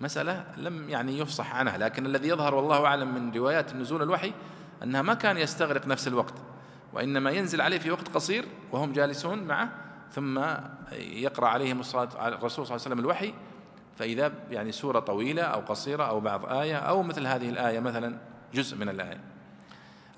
[0.00, 4.32] مسألة لم يعني يفصح عنها لكن الذي يظهر والله أعلم من روايات نزول الوحي
[4.82, 6.34] أنها ما كان يستغرق نفس الوقت
[6.92, 9.68] وإنما ينزل عليه في وقت قصير وهم جالسون معه
[10.12, 10.40] ثم
[10.92, 13.34] يقرأ عليهم الرسول صلى الله عليه وسلم الوحي
[13.96, 18.18] فإذا يعني سورة طويلة أو قصيرة أو بعض آية أو مثل هذه الآية مثلا
[18.54, 19.20] جزء من الآية.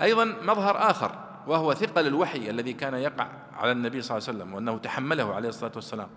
[0.00, 1.12] أيضا مظهر آخر
[1.46, 3.28] وهو ثقل الوحي الذي كان يقع
[3.58, 6.08] على النبي صلى الله عليه وسلم وأنه تحمله عليه الصلاة والسلام.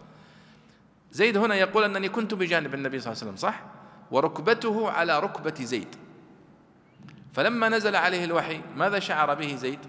[1.12, 3.64] زيد هنا يقول أنني كنت بجانب النبي صلى الله عليه وسلم صح؟
[4.12, 5.96] وركبته على ركبة زيد.
[7.34, 9.80] فلما نزل عليه الوحي ماذا شعر به زيد؟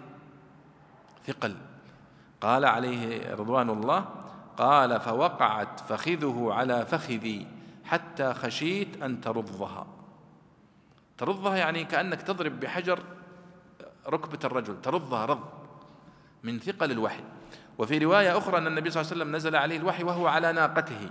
[1.27, 1.57] ثقل
[2.41, 4.05] قال عليه رضوان الله
[4.57, 7.47] قال فوقعت فخذه على فخذي
[7.85, 9.87] حتى خشيت أن ترضها.
[11.19, 12.99] ترضها يعني كأنك تضرب بحجر
[14.09, 15.41] ركبة الرجل ترضها رض
[16.43, 17.23] من ثقل الوحي.
[17.79, 21.11] وفي رواية أخرى أن النبي صلى الله عليه وسلم نزل عليه الوحي وهو على ناقته.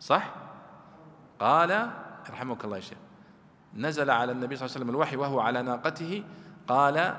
[0.00, 0.34] صح؟
[1.40, 1.90] قال
[2.30, 2.98] رحمك الله يا شيخ
[3.74, 6.24] نزل على النبي صلى الله عليه وسلم الوحي وهو على ناقته.
[6.68, 7.16] قال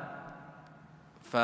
[1.24, 1.38] ف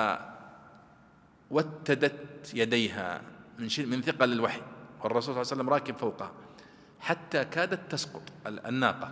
[1.52, 3.22] وتدت يديها
[3.60, 4.62] من من ثقل الوحي
[5.04, 6.32] والرسول صلى الله عليه وسلم راكب فوقها
[7.00, 9.12] حتى كادت تسقط الناقة.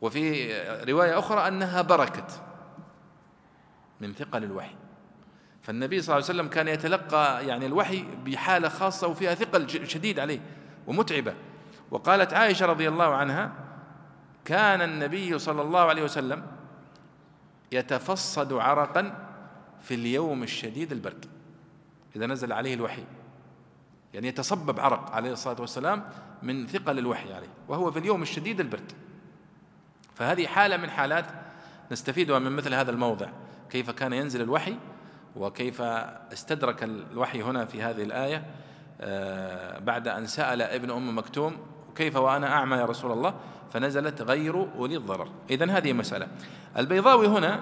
[0.00, 0.52] وفي
[0.90, 2.42] رواية أخرى أنها بركت
[4.00, 4.74] من ثقل الوحي.
[5.66, 10.40] فالنبي صلى الله عليه وسلم كان يتلقى يعني الوحي بحالة خاصة وفيها ثقل شديد عليه
[10.86, 11.34] ومتعبة.
[11.90, 13.52] وقالت عائشة رضي الله عنها
[14.44, 16.46] كان النبي صلى الله عليه وسلم
[17.72, 19.28] يتفصد عرقا
[19.82, 21.26] في اليوم الشديد البرد
[22.16, 23.04] إذا نزل عليه الوحي.
[24.14, 26.04] يعني يتصبب عرق عليه الصلاة والسلام
[26.42, 28.92] من ثقل الوحي عليه وهو في اليوم الشديد البرد
[30.14, 31.26] فهذه حالة من حالات
[31.92, 33.28] نستفيدها من مثل هذا الموضع.
[33.70, 34.76] كيف كان ينزل الوحي
[35.36, 35.80] وكيف
[36.32, 38.44] استدرك الوحي هنا في هذه الآية
[39.00, 41.56] آه، بعد أن سأل ابن أم مكتوم
[41.94, 43.34] كيف وأنا أعمى يا رسول الله؟
[43.72, 45.28] فنزلت غير أولي الضرر.
[45.50, 46.28] إذن هذه مسألة.
[46.76, 47.60] البيضاوي هنا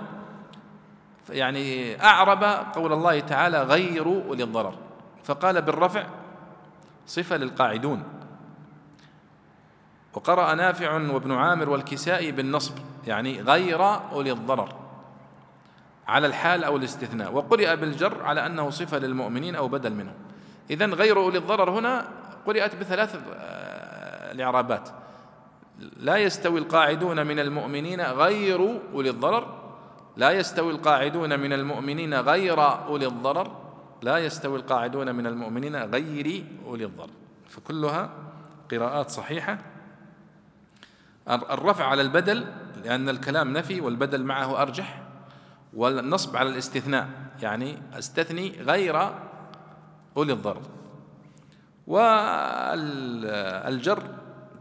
[1.30, 2.44] يعني أعرب
[2.74, 4.74] قول الله تعالى غير أولي الضرر
[5.24, 6.06] فقال بالرفع
[7.06, 8.02] صفة للقاعدون.
[10.14, 12.74] وقرأ نافع وابن عامر والكسائي بالنصب
[13.06, 14.83] يعني غير أولي الضرر
[16.08, 17.32] على الحال أو الاستثناء.
[17.32, 20.14] وقرئ بالجر على أنه صفة للمؤمنين أو بدل منهم.
[20.70, 22.08] إذن غير أولي الضرر هنا
[22.46, 24.88] قرئت بثلاث آه، الإعرابات.
[25.96, 29.64] لا يستوي القاعدون من المؤمنين غير أولي الضرر.
[30.16, 33.56] لا يستوي القاعدون من المؤمنين غير أولي الضرر.
[34.02, 37.10] لا يستوي القاعدون من المؤمنين غير أولي الضرر.
[37.48, 38.10] فكلها
[38.70, 39.58] قراءات صحيحة.
[41.28, 42.46] الرفع على البدل
[42.84, 45.03] لأن الكلام نفي والبدل معه أرجح.
[45.76, 47.08] والنصب على الاستثناء
[47.42, 49.10] يعني أستثني غير
[50.16, 50.62] أولي الضرر.
[51.86, 54.02] والجر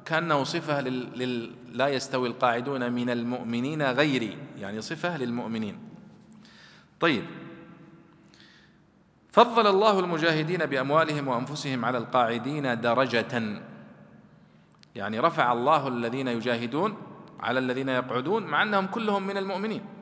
[0.05, 1.51] كأنه صفة لل...
[1.71, 5.79] لا يستوي القاعدون من المؤمنين غيري يعني صفة للمؤمنين.
[6.99, 7.23] طيب.
[9.31, 13.61] فضل الله المجاهدين بأموالهم وأنفسهم على القاعدين درجة.
[14.95, 16.97] يعني رفع الله الذين يجاهدون
[17.39, 19.92] على الذين يقعدون مع أنهم كلهم من المؤمنين.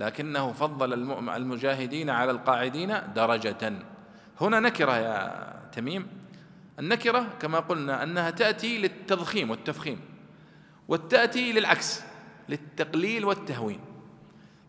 [0.00, 0.92] لكنه فضل
[1.36, 3.72] المجاهدين على القاعدين درجة.
[4.40, 6.06] هنا نكرة يا تميم.
[6.78, 10.00] النكرة كما قلنا أنها تأتي للتضخيم والتفخيم
[10.88, 12.02] وتأتي للعكس
[12.48, 13.80] للتقليل والتهوين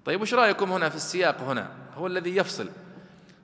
[0.05, 2.69] طيب وش رأيكم هنا في السياق هنا؟ هو الذي يفصل.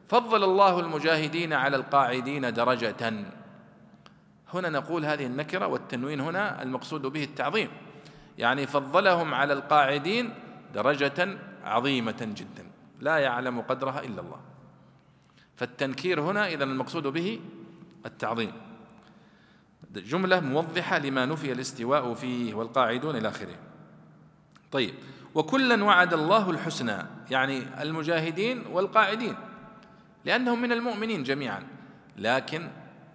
[0.09, 3.13] فضل الله المجاهدين على القاعدين درجة.
[4.53, 7.69] هنا نقول هذه النكرة والتنوين هنا المقصود به التعظيم.
[8.37, 10.33] يعني فضلهم على القاعدين
[10.73, 11.37] درجة
[11.67, 12.65] عظيمة جدا.
[12.99, 14.39] لا يعلم قدرها إلا الله.
[15.55, 17.39] فالتنكير هنا إذا المقصود به
[18.05, 18.51] التعظيم.
[19.91, 23.55] جملة موضحة لما نفي الاستواء فيه والقاعدون إلى آخره.
[24.71, 24.93] طيب
[25.35, 26.97] وكلا وعد الله الحسنى
[27.31, 29.35] يعني المجاهدين والقاعدين
[30.25, 31.63] لأنهم من المؤمنين جميعا.
[32.17, 32.69] لكن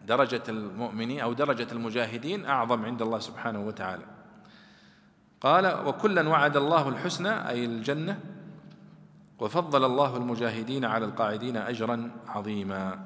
[0.07, 4.05] درجة المؤمنين أو درجة المجاهدين أعظم عند الله سبحانه وتعالى.
[5.41, 8.21] قال وكلا وعد الله الحسنى أي الجنة
[9.43, 12.99] وفضل الله المجاهدين على القاعدين أجرا عظيما.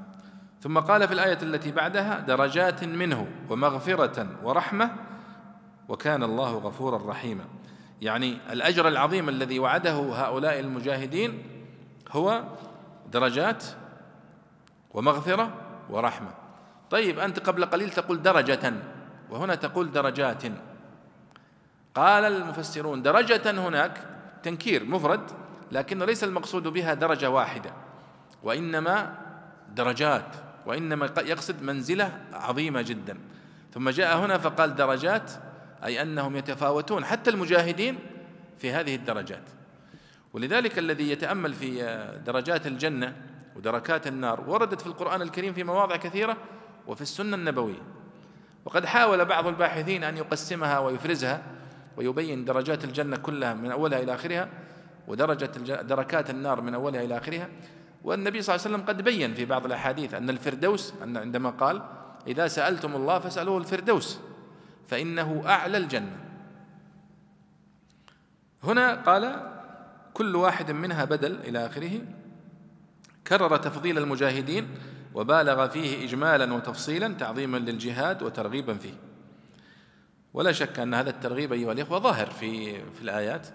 [0.61, 4.91] ثم قال في الآية التي بعدها درجات منه ومغفرة ورحمة
[5.89, 7.45] وكان الله غفورا رحيما.
[8.03, 11.43] يعني الأجر العظيم الذي وعده هؤلاء المجاهدين
[12.11, 12.45] هو
[13.13, 13.65] درجات
[14.95, 15.55] ومغفرة
[15.91, 16.31] ورحمة.
[16.91, 18.73] طيب أنت قبل قليل تقول درجة
[19.31, 20.43] وهنا تقول درجات.
[21.95, 24.01] قال المفسرون درجة هناك
[24.43, 27.73] تنكير مفرد لكن ليس المقصود بها درجة واحدة
[28.43, 29.19] وإنما
[29.75, 30.37] درجات
[30.67, 33.19] وإنما يقصد منزلة عظيمة جدا.
[33.75, 35.31] ثم جاء هنا فقال درجات
[35.85, 37.99] أي أنهم يتفاوتون حتى المجاهدين
[38.59, 39.43] في هذه الدرجات.
[40.33, 43.17] ولذلك الذي يتأمل في درجات الجنة
[43.57, 46.37] ودركات النار وردت في القرآن الكريم في مواضع كثيرة
[46.87, 47.83] وفي السنة النبوية.
[48.65, 51.43] وقد حاول بعض الباحثين أن يقسمها ويفرزها
[51.97, 54.49] ويبين درجات الجنة كلها من أولها إلى آخرها
[55.09, 55.47] ودرجة
[55.83, 57.49] دركات النار من أولها إلى آخرها.
[58.05, 61.83] والنبي صلى الله عليه وسلم قد بين في بعض الأحاديث أن الفردوس أن عندما قال
[62.27, 64.19] إذا سألتم الله فاسألوه الفردوس
[64.89, 66.17] فإنه أعلى الجنة.
[68.63, 69.53] هنا قال
[70.15, 72.01] كل واحد منها بدل إلى آخره.
[73.27, 74.69] كرر تفضيل المجاهدين
[75.15, 78.95] وبالغ فيه إجمالا وتفصيلا تعظيما للجهاد وترغيبا فيه.
[80.35, 83.47] ولا شك أن هذا الترغيب أيها الإخوة ظاهر في في الآيات.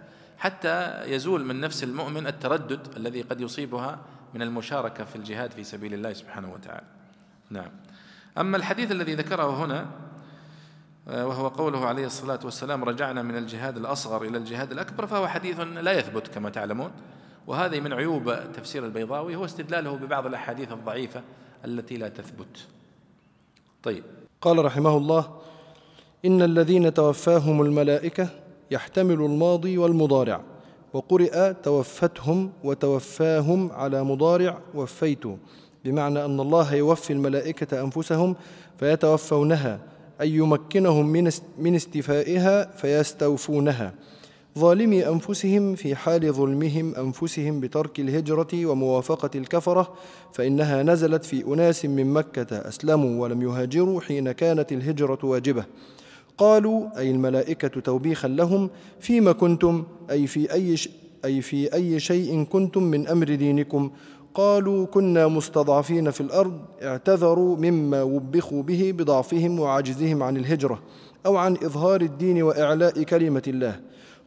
[0.42, 4.00] حتى يزول من نفس المؤمن التردد الذي قد يصيبها
[4.34, 6.86] من المشاركة في الجهاد في سبيل الله سبحانه وتعالى.
[7.50, 7.72] نعم.
[8.38, 9.86] أما الحديث الذي ذكره هنا
[11.08, 15.60] آه، وهو قوله عليه الصلاة والسلام رجعنا من الجهاد الأصغر إلى الجهاد الأكبر فهو حديث
[15.60, 16.92] لا يثبت كما تعلمون.
[17.48, 21.22] وهذه من عيوب تفسير البيضاوي هو استدلاله ببعض الأحاديث الضعيفة
[21.66, 22.68] التي لا تثبت.
[23.84, 24.04] طيب.
[24.42, 25.42] قال رحمه الله
[26.26, 28.41] إن الذين توفاهم الملائكة
[28.72, 30.42] يحتمل الماضي والمضارع.
[30.94, 35.24] وقرئ توفتهم وتوفاهم على مضارع وفيت.
[35.86, 38.36] بمعنى أن الله يوفي الملائكة أنفسهم
[38.80, 39.80] فيتوفونها
[40.22, 41.06] أي يمكنهم
[41.60, 43.94] من استفائها فيستوفونها.
[44.60, 49.94] ظالمي أنفسهم في حال ظلمهم أنفسهم بترك الهجرة وموافقة الكفرة
[50.34, 55.66] فإنها نزلت في أناس من مكة أسلموا ولم يهاجروا حين كانت الهجرة واجبة.
[56.42, 58.70] قالوا أي الملائكة توبيخا لهم
[59.00, 60.76] فيما كنتم أي في أي,
[61.26, 63.92] أي في أي شيء كنتم من أمر دينكم.
[64.34, 70.82] قالوا كنا مستضعفين في الأرض اعتذروا مما وبخوا به بضعفهم وعجزهم عن الهجرة
[71.26, 73.80] أو عن إظهار الدين وإعلاء كلمة الله.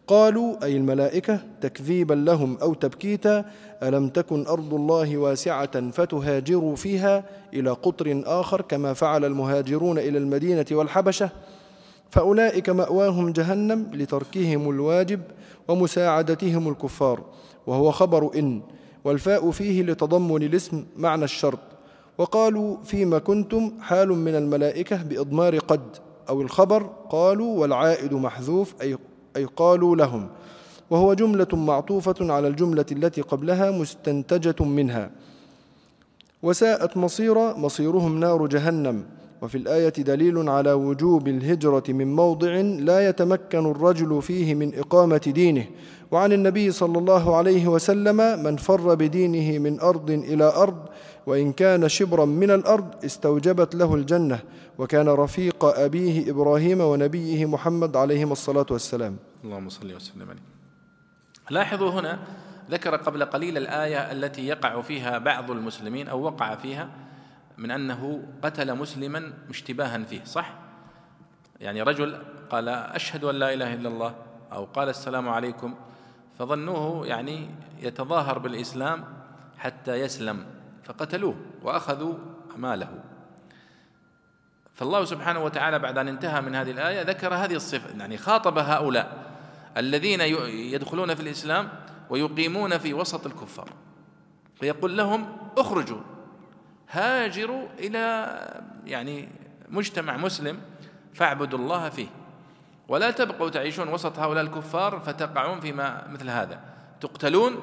[0.06, 3.44] قالوا أي الملائكة تكذيبا لهم أو تبكيتا
[3.82, 10.66] ألم تكن أرض الله واسعة فتهاجروا فيها إلى قطر آخر كما فعل المهاجرون إلى المدينة
[10.72, 11.30] والحبشة؟
[12.14, 15.20] فأولئك مأواهم جهنم لتركهم الواجب
[15.68, 17.24] ومساعدتهم الكفار.
[17.66, 18.62] وهو خبر إن
[19.04, 21.58] والفاء فيه لتضمن الاسم معنى الشرط.
[22.18, 25.80] وقالوا فيما كنتم حال من الملائكة بإضمار قد
[26.28, 28.96] أو الخبر قالوا والعائد محذوف أي,
[29.36, 30.28] أي قالوا لهم.
[30.90, 35.10] وهو جملة معطوفة على الجملة التي قبلها مستنتجة منها.
[36.42, 39.04] وساءت مصير مصيرهم نار جهنم.
[39.44, 45.66] وفي الآية دليل على وجوب الهجرة من موضع لا يتمكن الرجل فيه من إقامة دينه.
[46.10, 50.88] وعن النبي صلى الله عليه وسلم من فر بدينه من أرض إلى أرض
[51.26, 54.38] وإن كان شبرا من الأرض استوجبت له الجنة.
[54.78, 59.16] وكان رفيق أبيه إبراهيم ونبيه محمد عليهما الصلاة والسلام.
[59.44, 60.42] اللهم صل وسلم عليه.
[61.50, 62.18] لاحظوا هنا
[62.70, 67.03] ذكر قبل قليل الآية التي يقع فيها بعض المسلمين أو وقع فيها
[67.58, 70.54] من أنه قتل مسلما اشتباها فيه صح؟
[71.60, 72.18] يعني رجل
[72.50, 74.14] قال أشهد أن لا إله إلا الله
[74.52, 75.74] أو قال السلام عليكم
[76.38, 77.50] فظنوه يعني
[77.80, 79.04] يتظاهر بالإسلام
[79.58, 80.46] حتى يسلم
[80.84, 82.14] فقتلوه وأخذوا
[82.56, 83.04] ماله
[84.74, 89.34] فالله سبحانه وتعالى بعد أن انتهى من هذه الآية ذكر هذه الصفة يعني خاطب هؤلاء
[89.76, 91.68] الذين يدخلون في الإسلام
[92.10, 93.68] ويقيمون في وسط الكفار
[94.60, 96.00] فيقول لهم اخرجوا
[96.90, 98.26] هاجروا إلى
[98.86, 99.28] يعني
[99.68, 100.60] مجتمع مسلم
[101.14, 102.08] فاعبدوا الله فيه.
[102.88, 106.60] ولا تبقوا تعيشون وسط هؤلاء الكفار فتقعون فيما مثل هذا.
[107.00, 107.60] تقتلون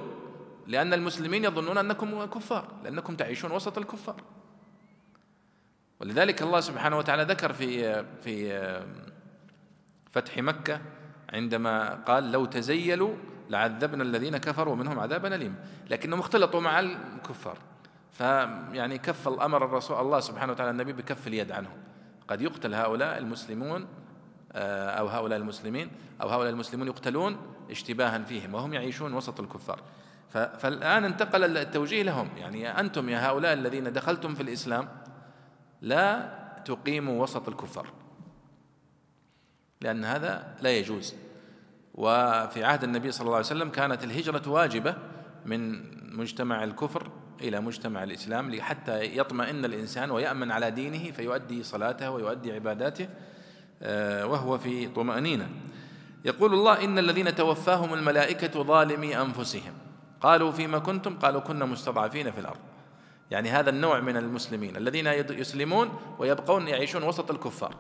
[0.68, 4.22] لأن المسلمين يظنون أنكم كفار لأنكم تعيشون وسط الكفار.
[6.00, 8.62] ولذلك الله سبحانه وتعالى ذكر في في
[10.12, 10.82] فتح مكة
[11.34, 13.16] عندما قال لو تزيلوا
[13.50, 15.56] لعذبنا الذين كفروا منهم عذابا أليما
[15.90, 17.58] لكنهم اختلطوا مع الكفار.
[18.12, 21.78] فيعني كف الأمر الرسول الله سبحانه وتعالى النبي بكف اليد عنهم
[22.28, 23.88] قد يقتل هؤلاء المسلمون
[24.54, 25.92] آه، أو هؤلاء المسلمين
[26.22, 27.38] أو هؤلاء المسلمون يقتلون
[27.72, 29.82] اشتباها فيهم وهم يعيشون وسط الكفار.
[30.32, 32.30] فالآن انتقل التوجيه لهم.
[32.38, 34.90] يعني أنتم يا هؤلاء الذين دخلتم في الإسلام
[35.82, 36.30] لا
[36.66, 37.88] تقيموا وسط الكفار
[39.82, 41.16] لأن هذا لا يجوز.
[41.94, 44.96] وفي عهد النبي صلى الله عليه وسلم كانت الهجرة واجبة
[45.46, 45.82] من
[46.18, 53.08] مجتمع الكفر إلى مجتمع الإسلام حتى يطمئن الإنسان ويأمن على دينه فيؤدي صلاته ويؤدي عباداته
[53.84, 55.50] آه، وهو في طمأنينة.
[56.26, 59.74] يقول الله إن الذين توفاهم الملائكة ظالمي أنفسهم.
[60.22, 62.60] قالوا فيما كنتم؟ قالوا كنا مستضعفين في الأرض.
[63.32, 65.90] يعني هذا النوع من المسلمين الذين يسلمون
[66.20, 67.76] ويبقون يعيشون وسط الكفار.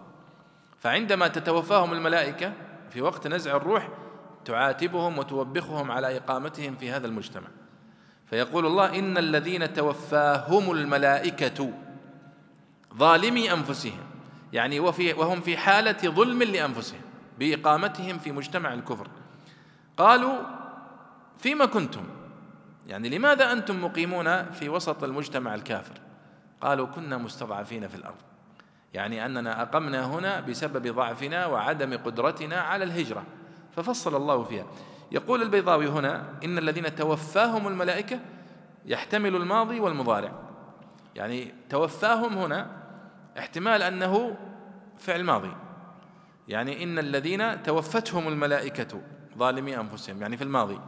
[0.80, 2.54] فعندما تتوفاهم الملائكة
[2.90, 3.90] في وقت نزع الروح
[4.46, 7.48] تعاتبهم وتوبخهم على إقامتهم في هذا المجتمع.
[8.32, 11.74] فيقول الله إن الذين توفاهم الملائكة
[12.98, 14.00] ظالمي أنفسهم.
[14.54, 17.02] يعني وفي وهم في حالة ظلم لأنفسهم
[17.40, 19.08] بإقامتهم في مجتمع الكفر.
[19.98, 20.34] قالوا
[21.38, 22.04] فيما كنتم؟
[22.88, 25.94] يعني لماذا أنتم مقيمون في وسط المجتمع الكافر؟
[26.62, 28.22] قالوا كنا مستضعفين في الأرض.
[28.94, 33.24] يعني أننا أقمنا هنا بسبب ضعفنا وعدم قدرتنا على الهجرة.
[33.76, 34.66] ففصل الله فيها.
[35.12, 38.20] يقول البيضاوي هنا إن الذين توفاهم الملائكة
[38.86, 40.32] يحتمل الماضي والمضارع.
[41.16, 42.68] يعني توفاهم هنا
[43.38, 44.38] احتمال أنه
[44.98, 45.52] فعل ماضي.
[46.48, 49.02] يعني إن الذين توفتهم الملائكة
[49.38, 50.80] ظالمي أنفسهم يعني في الماضي.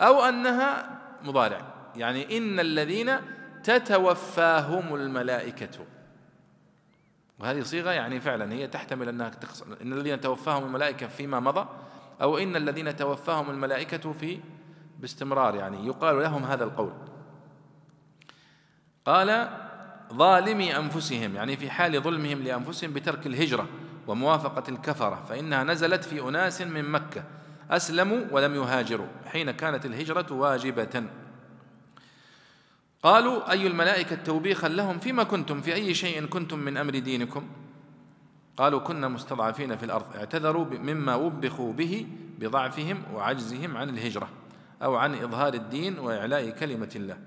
[0.00, 1.60] أو أنها مضارع.
[1.96, 3.16] يعني إن الذين
[3.64, 5.86] تتوفاهم الملائكة.
[7.38, 11.66] وهذه صيغة يعني فعلا هي تحتمل أنها تقصد إن الذين توفاهم الملائكة فيما مضى
[12.22, 14.40] أو إن الذين توفاهم الملائكة في
[15.00, 16.92] باستمرار يعني يقال لهم هذا القول.
[19.06, 19.48] قال
[20.12, 23.66] ظالمي أنفسهم يعني في حال ظلمهم لأنفسهم بترك الهجرة
[24.06, 27.24] وموافقة الكفرة فإنها نزلت في أناس من مكة
[27.70, 31.04] أسلموا ولم يهاجروا حين كانت الهجرة واجبة.
[33.02, 37.48] قالوا أي الملائكة توبيخا لهم فيما كنتم في أي شيء كنتم من أمر دينكم؟
[38.56, 40.16] قالوا كنا مستضعفين في الأرض.
[40.16, 42.06] اعتذروا مما وبخوا به
[42.38, 44.28] بضعفهم وعجزهم عن الهجرة
[44.82, 47.18] أو عن إظهار الدين وإعلاء كلمة الله.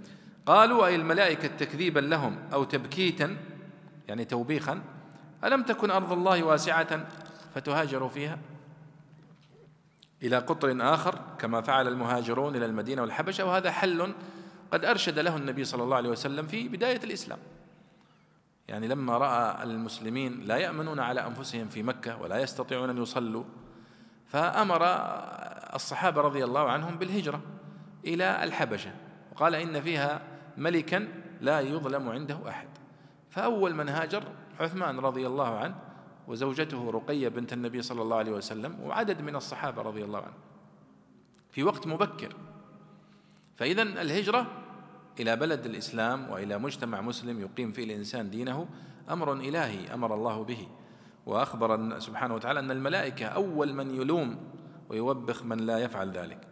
[0.45, 3.37] قالوا أي الملائكة تكذيبا لهم أو تبكيتا
[4.07, 4.81] يعني توبيخا
[5.43, 7.05] ألم تكن أرض الله واسعة
[7.55, 8.39] فتهاجروا فيها؟
[10.23, 14.13] إلى قطر آخر كما فعل المهاجرون إلى المدينة والحبشة وهذا حل
[14.71, 17.39] قد أرشد له النبي صلى الله عليه وسلم في بداية الإسلام.
[18.67, 23.43] يعني لما رأى المسلمين لا يأمنون على أنفسهم في مكة ولا يستطيعون أن يصلوا
[24.25, 24.81] فأمر
[25.75, 27.41] الصحابة رضي الله عنهم بالهجرة
[28.05, 28.91] إلى الحبشة
[29.31, 30.21] وقال إن فيها
[30.57, 31.07] ملكا
[31.41, 32.67] لا يظلم عنده أحد.
[33.29, 34.23] فأول من هاجر
[34.59, 35.75] عثمان رضي الله عنه
[36.27, 40.39] وزوجته رقية بنت النبي صلى الله عليه وسلم وعدد من الصحابة رضي الله عنهم.
[41.49, 42.35] في وقت مبكر.
[43.55, 44.62] فإذا الهجرة
[45.19, 48.67] إلى بلد الإسلام وإلى مجتمع مسلم يقيم فيه الإنسان دينه
[49.09, 50.67] أمر إلهي أمر الله به.
[51.25, 54.37] وأخبر سبحانه وتعالى أن الملائكة أول من يلوم
[54.89, 56.47] ويوبخ من لا يفعل ذلك.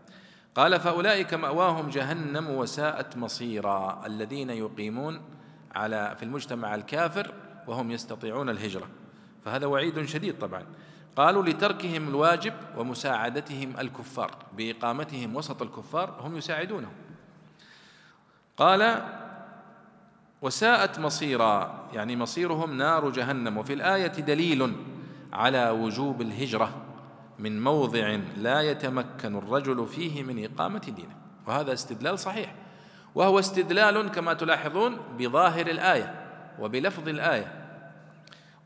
[0.55, 4.05] قال فأولئك مأواهم جهنم وساءت مصيرا.
[4.05, 5.21] الذين يقيمون
[5.75, 7.33] على في المجتمع الكافر
[7.67, 8.87] وهم يستطيعون الهجرة.
[9.45, 10.65] فهذا وعيد شديد طبعا.
[11.15, 16.93] قالوا لتركهم الواجب ومساعدتهم الكفار بإقامتهم وسط الكفار هم يساعدونهم
[18.61, 19.03] قال
[20.41, 23.57] وساءت مصيرا يعني مصيرهم نار جهنم.
[23.57, 24.75] وفي الآية دليل
[25.33, 26.69] على وجوب الهجرة
[27.39, 31.15] من موضع لا يتمكن الرجل فيه من إقامة دينه.
[31.47, 32.55] وهذا استدلال صحيح.
[33.15, 36.25] وهو استدلال كما تلاحظون بظاهر الآية
[36.59, 37.53] وبلفظ الآية.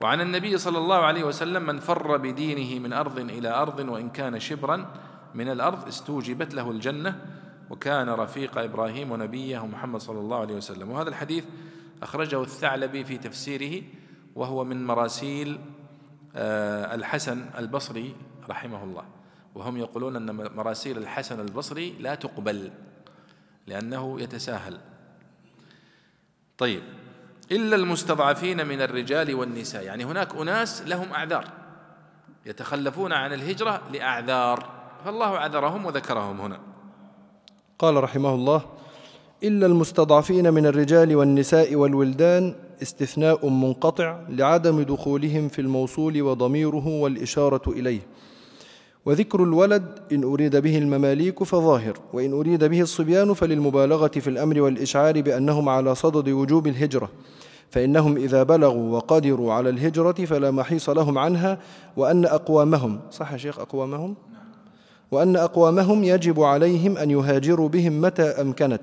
[0.01, 4.39] وعن النبي صلى الله عليه وسلم من فر بدينه من أرض إلى أرض وإن كان
[4.39, 4.87] شبرا
[5.35, 7.19] من الأرض استوجبت له الجنة
[7.70, 10.91] وكان رفيق إبراهيم ونبيه محمد صلى الله عليه وسلم.
[10.91, 11.45] وهذا الحديث
[12.03, 13.84] أخرجه الثعلبي في تفسيره
[14.36, 15.59] وهو من مراسيل
[16.36, 18.16] آه، الحسن البصري
[18.49, 19.03] رحمه الله.
[19.55, 22.72] وهم يقولون أن مراسيل الحسن البصري لا تقبل
[23.68, 24.80] لأنه يتساهل.
[26.57, 26.84] طيب
[27.51, 29.84] إلا المستضعفين من الرجال والنساء.
[29.84, 31.47] يعني هناك أناس لهم أعذار
[32.45, 34.70] يتخلفون عن الهجرة لأعذار.
[35.05, 36.74] فالله عذرهم وذكرهم هنا.
[37.80, 38.61] قال رحمه الله
[39.43, 47.99] إلا المستضعفين من الرجال والنساء والولدان استثناء منقطع لعدم دخولهم في الموصول وضميره والإشارة إليه.
[49.05, 55.21] وذكر الولد إن أريد به المماليك فظاهر وإن أريد به الصبيان فللمبالغة في الأمر والإشعار
[55.21, 57.09] بأنهم على صدد وجوب الهجرة.
[57.69, 61.59] فإنهم إذا بلغوا وقدروا على الهجرة فلا محيص لهم عنها
[61.97, 64.15] وأن أقوامهم صح يا شيخ أقوامهم؟
[65.11, 68.81] وأن أقوامهم يجب عليهم أن يهاجروا بهم متى أمكنت.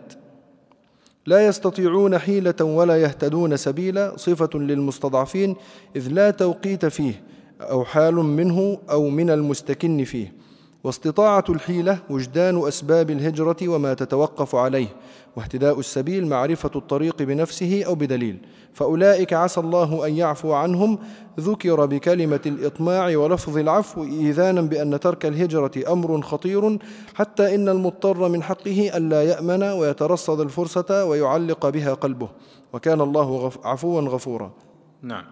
[1.26, 5.56] لا يستطيعون حيلة ولا يهتدون سبيلا صفة للمستضعفين
[5.96, 7.22] إذ لا توقيت فيه
[7.60, 10.41] أو حال منه أو من المستكن فيه.
[10.84, 14.86] واستطاعة الحيلة وجدان أسباب الهجرة وما تتوقف عليه
[15.36, 18.38] واهتداء السبيل معرفة الطريق بنفسه أو بدليل.
[18.72, 20.98] فأولئك عسى الله أن يعفو عنهم.
[21.40, 26.78] ذكر بكلمة الإطماع ولفظ العفو إيذانا بأن ترك الهجرة أمر خطير
[27.14, 32.28] حتى إن المضطر من حقه ألا يأمن ويترصد الفرصة ويعلق بها قلبه.
[32.72, 34.52] وكان الله عفوا غفورا.
[35.02, 35.24] نعم.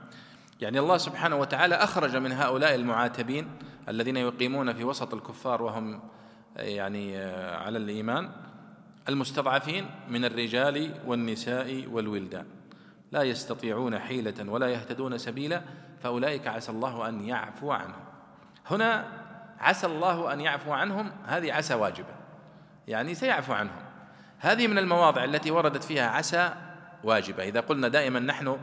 [0.61, 3.49] يعني الله سبحانه وتعالى أخرج من هؤلاء المعاتبين
[3.89, 6.01] الذين يقيمون في وسط الكفار وهم
[6.57, 7.19] يعني
[7.55, 8.31] على الإيمان
[9.09, 12.47] المستضعفين من الرجال والنساء والولدان.
[13.13, 15.63] لا يستطيعون حيلة ولا يهتدون سبيلا
[16.03, 18.05] فأولئك عسى الله أن يعفو عنهم.
[18.71, 19.07] هنا
[19.59, 22.15] عسى الله أن يعفو عنهم هذه عسى واجبة.
[22.89, 23.83] يعني سيعفو عنهم.
[24.39, 26.55] هذه من المواضع التي وردت فيها عسى
[27.05, 27.43] واجبة.
[27.43, 28.59] إذا قلنا دائما نحن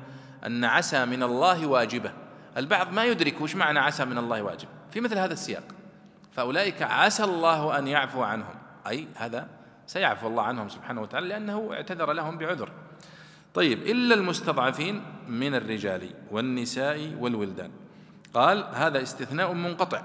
[0.45, 2.11] أن عسى من الله واجبة
[2.57, 4.67] البعض ما يدرك وش معنى عسى من الله واجب.
[4.91, 5.63] في مثل هذا السياق.
[6.33, 8.55] فأولئك عسى الله أن يعفو عنهم.
[8.87, 9.47] أي هذا
[9.87, 12.71] سيعفو الله عنهم سبحانه وتعالى لأنه اعتذر لهم بعذر.
[13.53, 17.71] طيب إلا المستضعفين من الرجال والنساء والولدان.
[18.33, 20.01] قال هذا استثناء منقطع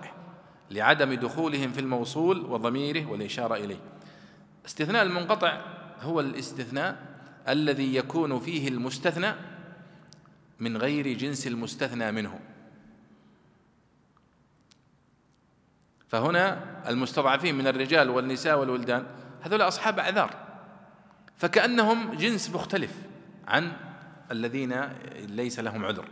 [0.71, 3.81] لعدم دخولهم في الموصول وضميره والإشارة إليه.
[4.67, 5.61] استثناء المنقطع
[6.01, 6.97] هو الاستثناء
[7.49, 9.33] الذي يكون فيه المستثنى
[10.61, 12.41] من غير جنس المستثنى منه.
[16.13, 16.59] فهنا
[16.89, 19.07] المستضعفين من الرجال والنساء والولدان
[19.43, 20.35] هذول أصحاب أعذار.
[21.37, 22.91] فكأنهم جنس مختلف
[23.49, 23.73] عن
[24.31, 24.83] الذين
[25.29, 26.05] ليس لهم عذر.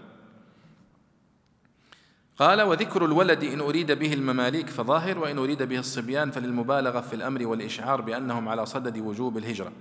[2.38, 7.46] قال وذكر الولد إن أريد به المماليك فظاهر وإن أريد به الصبيان فللمبالغة في الأمر
[7.46, 9.72] والإشعار بأنهم على صدد وجوب الهجرة.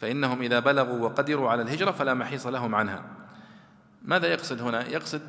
[0.00, 3.04] فإنهم إذا بلغوا وقدروا على الهجرة فلا محيص لهم عنها.
[4.02, 5.22] ماذا يقصد هنا؟ يقصد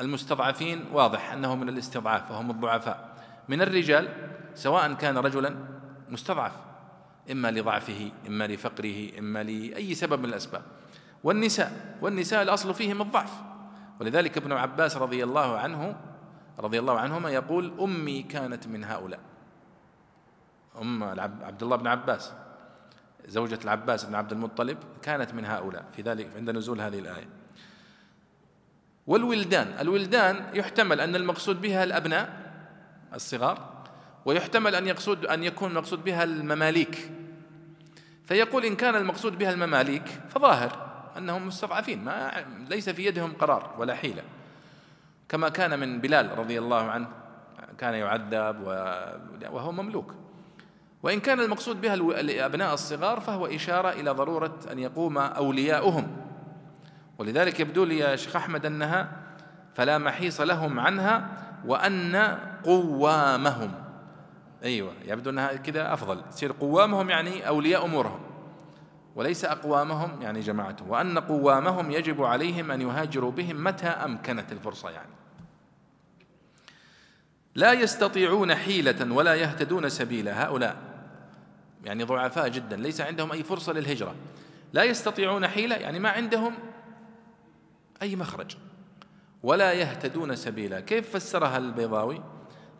[0.00, 3.09] المستضعفين واضح أنه من الاستضعاف وهم الضعفاء.
[3.50, 4.08] من الرجال
[4.54, 5.54] سواء كان رجلا
[6.08, 6.52] مستضعف
[7.30, 10.62] إما لضعفه إما لفقره إما لأي سبب من الأسباب.
[11.24, 13.32] والنساء والنساء الأصل فيهم الضعف.
[14.00, 15.96] ولذلك ابن عباس رضي الله عنه
[16.58, 19.20] رضي الله عنهما يقول أمي كانت من هؤلاء.
[20.80, 21.02] أم
[21.42, 22.32] عبد الله بن عباس
[23.26, 25.84] زوجة العباس بن عبد المطلب كانت من هؤلاء.
[25.96, 27.28] في ذلك عند نزول هذه الآية.
[29.06, 32.39] والولدان الولدان يحتمل أن المقصود بها الأبناء
[33.14, 33.80] الصغار
[34.24, 37.10] ويحتمل أن يقصد أن يكون المقصود بها المماليك.
[38.24, 42.32] فيقول إن كان المقصود بها المماليك فظاهر أنهم مستضعفين ما
[42.68, 44.22] ليس في يدهم قرار ولا حيلة.
[45.28, 47.08] كما كان من بلال رضي الله عنه
[47.78, 48.56] كان يعذب
[49.50, 50.14] وهو مملوك.
[51.02, 56.16] وإن كان المقصود بها الأبناء الصغار فهو إشارة إلى ضرورة أن يقوم أولياؤهم.
[57.18, 59.12] ولذلك يبدو لي يا شيخ أحمد أنها
[59.74, 61.28] فلا محيص لهم عنها
[61.66, 63.72] وأن قوامهم.
[64.64, 66.22] أيوة يبدو أنها كذا أفضل.
[66.30, 68.20] تصير قوامهم يعني أولياء أمورهم
[69.16, 70.90] وليس أقوامهم يعني جماعتهم.
[70.90, 75.12] وأن قوامهم يجب عليهم أن يهاجروا بهم متى أمكنت الفرصة يعني.
[77.54, 80.44] لا يستطيعون حيلة ولا يهتدون سبيلا.
[80.44, 80.76] هؤلاء
[81.84, 82.76] يعني ضعفاء جدا.
[82.76, 84.14] ليس عندهم أي فرصة للهجرة.
[84.72, 86.54] لا يستطيعون حيلة يعني ما عندهم
[88.02, 88.56] أي مخرج.
[89.42, 90.80] ولا يهتدون سبيلا.
[90.80, 92.22] كيف فسرها البيضاوي؟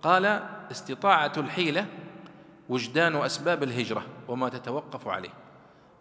[0.02, 0.24] قال
[0.70, 1.86] استطاعة الحيلة
[2.68, 5.30] وجدان أسباب الهجرة وما تتوقف عليه.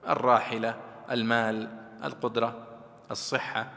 [0.07, 0.75] الراحلة
[1.11, 1.69] المال
[2.03, 2.67] القدرة
[3.11, 3.71] الصحة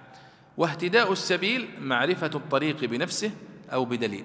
[0.56, 3.30] واهتداء السبيل معرفة الطريق بنفسه
[3.72, 4.24] أو بدليل.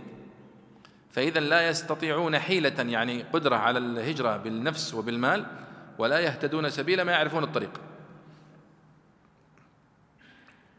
[1.11, 5.45] فإذا لا يستطيعون حيلة يعني قدرة على الهجرة بالنفس وبالمال
[5.97, 7.81] ولا يهتدون سبيلا ما يعرفون الطريق.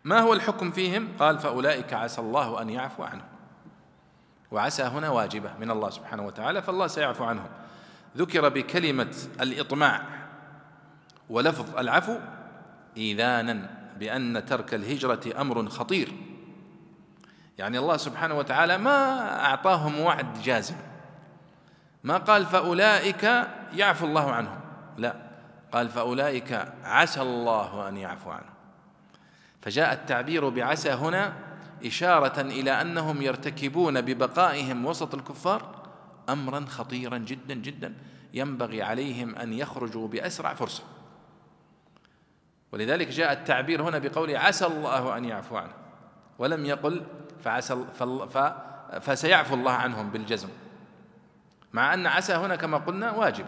[0.05, 3.38] ما هو الحكم فيهم؟ قال فأولئك عسى الله أن يعفو عنهم.
[4.51, 7.49] وعسى هنا واجبة من الله سبحانه وتعالى فالله سيعفو عنهم.
[8.17, 10.03] ذكر بكلمة الإطماع
[11.31, 12.19] ولفظ العفو
[12.97, 16.13] إيذانا بأن ترك الهجرة أمر خطير.
[17.59, 20.77] يعني الله سبحانه وتعالى ما أعطاهم وعد جازم.
[22.05, 24.61] ما قال فأولئك يعفو الله عنهم.
[24.97, 25.15] لا
[25.73, 28.55] قال فأولئك عسى الله أن يعفو عنهم.
[29.63, 31.33] فجاء التعبير بعسى هنا
[31.85, 35.89] إشارة إلى أنهم يرتكبون ببقائهم وسط الكفار
[36.29, 37.95] أمرا خطيرا جدا جدا
[38.35, 40.83] ينبغي عليهم أن يخرجوا بأسرع فرصة.
[42.73, 45.73] ولذلك جاء التعبير هنا بقول عسى الله أن يعفو عنه.
[46.39, 47.03] ولم يقل
[47.45, 47.85] فعسى
[49.01, 50.49] فسيعفو الله عنهم بالجزم.
[51.73, 53.47] مع أن عسى هنا كما قلنا واجب.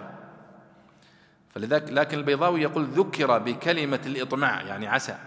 [1.54, 5.18] فلذلك لكن البيضاوي يقول ذكر بكلمة الإطماع يعني عسى.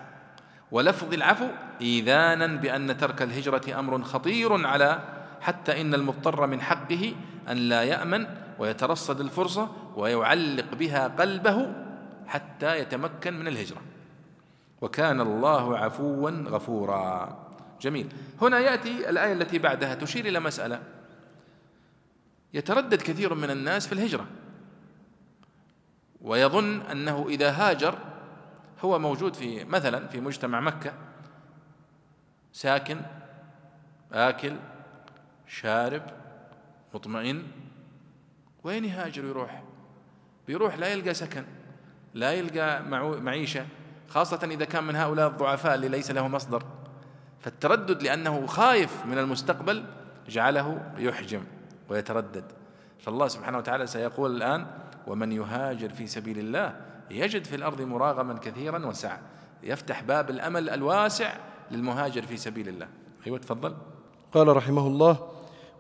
[0.72, 1.47] ولفظ العفو
[1.82, 4.99] إيذانا بأن ترك الهجرة أمر خطير على
[5.41, 7.13] حتى إن المضطر من حقه
[7.49, 8.28] أن لا يأمن
[8.59, 11.74] ويترصد الفرصة ويعلق بها قلبه
[12.28, 13.82] حتى يتمكن من الهجرة.
[14.82, 17.38] وكان الله عفوا غفورا.
[17.82, 18.07] جميل.
[18.41, 20.80] هنا يأتي الآية التي بعدها تشير إلى مسألة
[22.53, 24.26] يتردد كثير من الناس في الهجرة.
[26.21, 27.97] ويظن أنه إذا هاجر
[28.82, 30.93] هو موجود في مثلا في مجتمع مكة
[32.54, 33.01] ساكن
[34.12, 34.56] آكل
[35.47, 36.01] شارب
[36.93, 37.43] مطمئن.
[38.64, 39.64] وين يهاجر ويروح؟
[40.47, 41.43] بيروح لا يلقى سكن
[42.14, 42.84] لا يلقى
[43.22, 43.66] معيشة
[44.10, 46.64] خاصة إذا كان من هؤلاء الضعفاء اللي ليس له مصدر.
[47.39, 49.86] فالتردد لأنه خايف من المستقبل
[50.28, 51.43] جعله يحجم
[51.89, 52.45] ويتردد.
[52.99, 54.68] فالله سبحانه وتعالى سيقول الآن
[55.08, 56.82] ومن يهاجر في سبيل الله
[57.12, 59.20] يجد في الأرض مراغما كثيرا وسعة
[59.64, 61.34] يفتح باب الأمل الواسع
[61.74, 62.88] للمهاجر في سبيل الله.
[63.28, 63.74] أيوة تفضل.
[64.34, 65.17] قال رحمه الله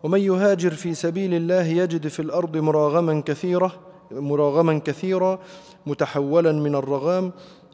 [0.03, 3.71] ومن يهاجر في سبيل الله يجد في الأرض مراغما كثيرة
[4.11, 5.39] مراغما كثيرا
[5.85, 7.31] متحولا من الرغام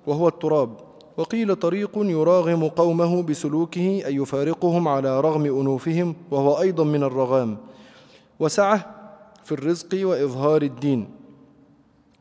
[0.07, 0.70] وهو التراب.
[1.17, 7.57] وقيل طريق يراغم قومه بسلوكه أي يفارقهم على رغم أنوفهم وهو أيضا من الرغام.
[8.39, 8.95] وسعة
[9.43, 11.09] في الرزق وإظهار الدين.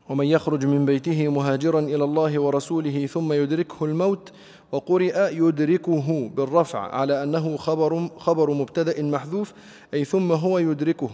[0.09, 4.31] ومن يخرج من بيته مهاجرا إلى الله ورسوله ثم يدركه الموت
[4.71, 9.53] وقرئ يدركه بالرفع على أنه خبر, خبر مبتدأ محذوف
[9.93, 11.09] أي ثم هو يدركه.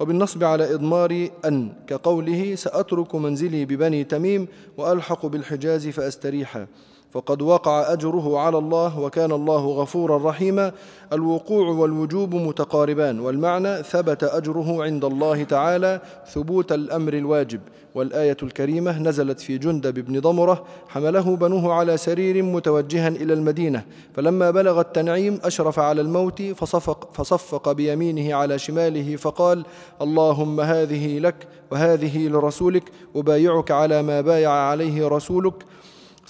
[0.00, 6.66] وبالنصب على إضمار أن كقوله سأترك منزلي ببني تميم وألحق بالحجاز فأستريحا.
[7.10, 10.72] فقد وقع أجره على الله وكان الله غفورا رحيما.
[11.12, 16.00] الوقوع والوجوب متقاربان والمعنى ثبت أجره عند الله تعالى
[16.32, 17.60] ثبوت الأمر الواجب.
[17.94, 23.84] والآية الكريمة نزلت في جندب بن ضمرة حمله بنوه على سرير متوجها إلى المدينة.
[24.14, 29.64] فلما بلغ التنعيم أشرف على الموت فصفق, فصفق بيمينه على شماله فقال
[30.02, 35.54] اللهم هذه لك وهذه لرسولك أبايعك على ما بايع عليه رسولك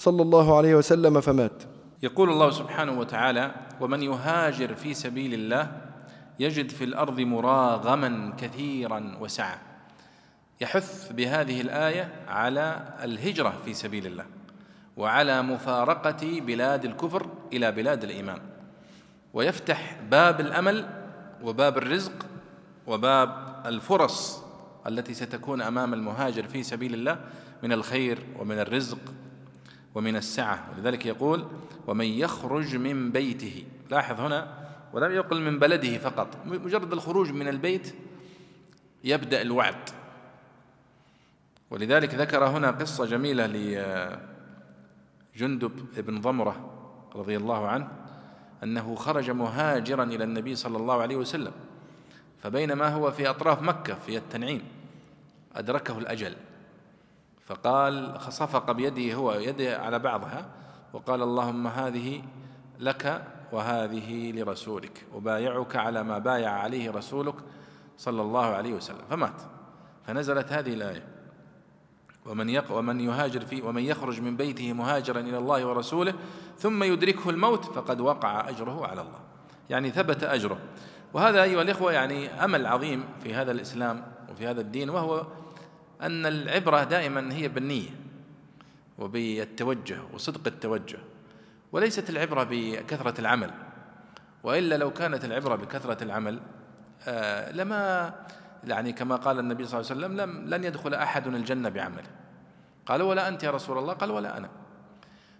[0.01, 1.63] صلى الله عليه وسلم فمات.
[2.03, 5.71] يقول الله سبحانه وتعالى ومن يهاجر في سبيل الله
[6.39, 9.61] يجد في الأرض مراغما كثيرا وسعه
[10.61, 14.25] يحث بهذه الآية على الهجرة في سبيل الله
[14.97, 18.39] وعلى مفارقة بلاد الكفر إلى بلاد الإيمان.
[19.33, 20.89] ويفتح باب الأمل
[21.43, 22.25] وباب الرزق
[22.87, 23.29] وباب
[23.65, 24.43] الفرص
[24.87, 27.19] التي ستكون أمام المهاجر في سبيل الله
[27.63, 28.99] من الخير ومن الرزق
[29.95, 30.69] ومن السعة.
[30.71, 31.47] ولذلك يقول
[31.87, 33.63] ومن يخرج من بيته.
[33.89, 34.57] لاحظ هنا
[34.93, 36.37] ولم يقل من بلده فقط.
[36.45, 37.95] مجرد الخروج من البيت
[39.03, 39.89] يبدأ الوعد.
[41.69, 43.47] ولذلك ذكر هنا قصة جميلة
[45.35, 46.69] لجندب بن ضمرة
[47.15, 47.87] رضي الله عنه
[48.63, 51.51] أنه خرج مهاجرا إلى النبي صلى الله عليه وسلم.
[52.43, 54.61] فبينما هو في أطراف مكة في التنعيم
[55.55, 56.35] أدركه الأجل.
[57.51, 60.45] فقال صفق بيده هو يده على بعضها
[60.93, 62.21] وقال اللهم هذه
[62.79, 67.35] لك وهذه لرسولك أبايعك على ما بايع عليه رسولك
[67.97, 69.01] صلى الله عليه وسلم.
[69.09, 69.41] فمات.
[70.07, 71.03] فنزلت هذه الآية.
[72.25, 76.13] ومن يق ومن يهاجر في ومن يخرج من بيته مهاجرا إلى الله ورسوله
[76.57, 79.19] ثم يدركه الموت فقد وقع أجره على الله.
[79.69, 80.57] يعني ثبت أجره.
[81.13, 85.25] وهذا أيها الإخوة يعني أمل عظيم في هذا الإسلام وفي هذا الدين وهو
[86.01, 87.89] أن العبرة دائما هي بالنية
[88.97, 90.97] وبالتوجه وصدق التوجه
[91.71, 93.51] وليست العبرة بكثرة العمل.
[94.43, 96.39] وإلا لو كانت العبرة بكثرة العمل
[97.07, 98.13] آه لما
[98.63, 102.09] يعني كما قال النبي صلى الله عليه وسلم لم لن يدخل أحد الجنة بعمله.
[102.85, 104.49] قالوا ولا أنت يا رسول الله؟ قال ولا أنا.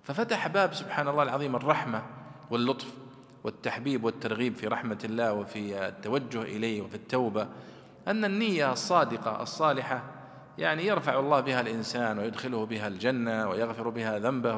[0.03, 2.03] ففتح باب سبحان الله العظيم الرحمة
[2.49, 2.88] واللطف
[3.43, 7.47] والتحبيب والترغيب في رحمة الله وفي التوجه إليه وفي التوبة
[8.07, 10.03] أن النية الصادقة الصالحة
[10.62, 14.57] يعني يرفع الله بها الإنسان ويدخله بها الجنة ويغفر بها ذنبه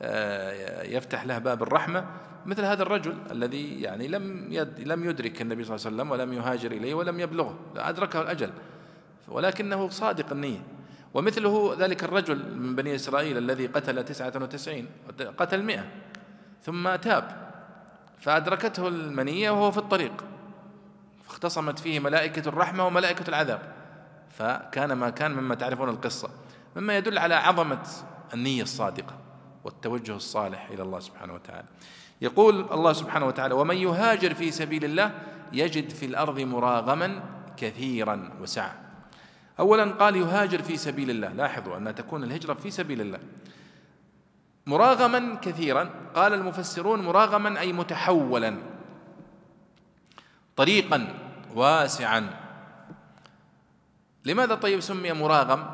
[0.00, 2.04] ويفتح له باب الرحمة
[2.46, 4.48] مثل هذا الرجل الذي يعني لم
[4.78, 8.50] لم يدرك النبي صلى الله عليه وسلم ولم يهاجر إليه ولم يبلغه أدركه الأجل
[9.28, 10.62] ولكنه صادق النية.
[11.14, 14.86] ومثله ذلك الرجل من بني إسرائيل الذي قتل تسعة وتسعين
[15.38, 15.84] قتل مئة
[16.62, 17.50] ثم تاب
[18.20, 20.24] فأدركته المنية وهو في الطريق
[21.24, 23.79] فاختصمت فيه ملائكة الرحمة وملائكة العذاب.
[24.40, 26.30] فكان ما كان مما تعرفون القصة
[26.76, 27.82] مما يدل على عظمة
[28.34, 29.14] النية الصادقة
[29.64, 31.64] والتوجه الصالح إلى الله سبحانه وتعالى.
[32.20, 35.12] يقول الله سبحانه وتعالى ومن يهاجر في سبيل الله
[35.52, 37.22] يجد في الأرض مراغما
[37.56, 38.80] كثيرا وسعة
[39.58, 41.28] أولا قال يهاجر في سبيل الله.
[41.28, 43.18] لاحظوا أن تكون الهجرة في سبيل الله.
[44.66, 48.56] مراغما كثيرا قال المفسرون مراغما أي متحولا
[50.56, 51.14] طريقا
[51.54, 52.49] واسعا.
[54.24, 55.66] لماذا طيب سمي مراغم؟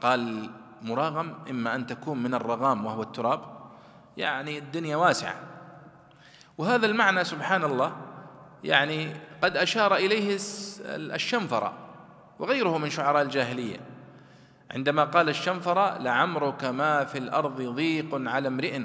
[0.00, 0.50] قال
[0.82, 3.40] مراغم إما أن تكون من الرغام وهو التراب.
[4.16, 5.34] يعني الدنيا واسعة.
[6.58, 7.96] وهذا المعنى سبحان الله
[8.64, 9.12] يعني
[9.42, 10.38] قد أشار إليه
[10.88, 11.72] الشنفرة
[12.38, 13.80] وغيره من شعراء الجاهلية.
[14.70, 18.80] عندما قال الشنفرة لعمرك ما في الأرض ضيق على امرئ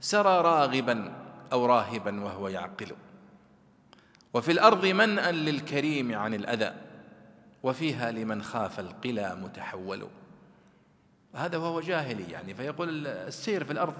[0.00, 1.12] سرى راغبا
[1.52, 2.92] أو راهبا وهو يعقل.
[4.34, 6.89] وفي الأرض منأ للكريم عن الأذى.
[7.62, 10.06] وفيها لمن خاف القلى متحول.
[11.34, 13.94] هذا وهو جاهلي يعني فيقول السير في الأرض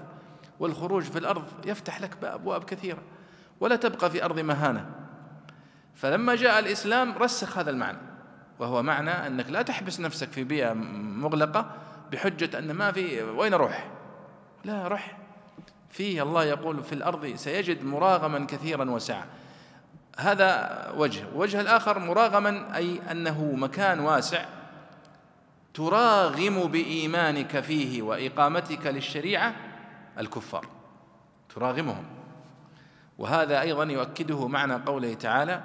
[0.59, 3.03] والخروج في الأرض يفتح لك أبواب كثيرة
[3.59, 4.89] ولا تبقى في أرض مهانة.
[5.95, 7.97] فلما جاء الإسلام رسخ هذا المعنى
[8.59, 11.71] وهو معنى أنك لا تحبس نفسك في بيئة مغلقة
[12.11, 13.91] بحجة أن ما في وين أروح؟
[14.65, 15.17] لا رح.
[15.89, 19.25] فيه الله يقول في الأرض سيجد مراغما كثيرا وسعة
[20.21, 21.23] هذا وجه.
[21.35, 24.45] وجه الآخر مراغما أي أنه مكان واسع
[25.73, 29.55] تراغم بإيمانك فيه وإقامتك للشريعة
[30.17, 30.65] الكفار.
[31.55, 32.05] تراغمهم.
[33.17, 35.61] وهذا أيضا يؤكده معنى قوله تعالى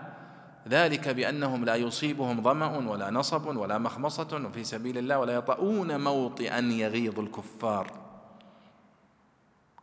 [0.68, 6.58] ذلك بأنهم لا يصيبهم ظمأ ولا نصب ولا مخمصة في سبيل الله ولا يطؤون موطئا
[6.58, 7.90] يغيظ الكفار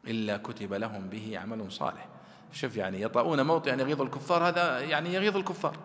[0.07, 2.12] إلا كتب لهم به عمل صالح.
[2.53, 5.77] شوف يعني يطؤون موطئا يغيظ الكفار هذا يعني يغيظ الكفار.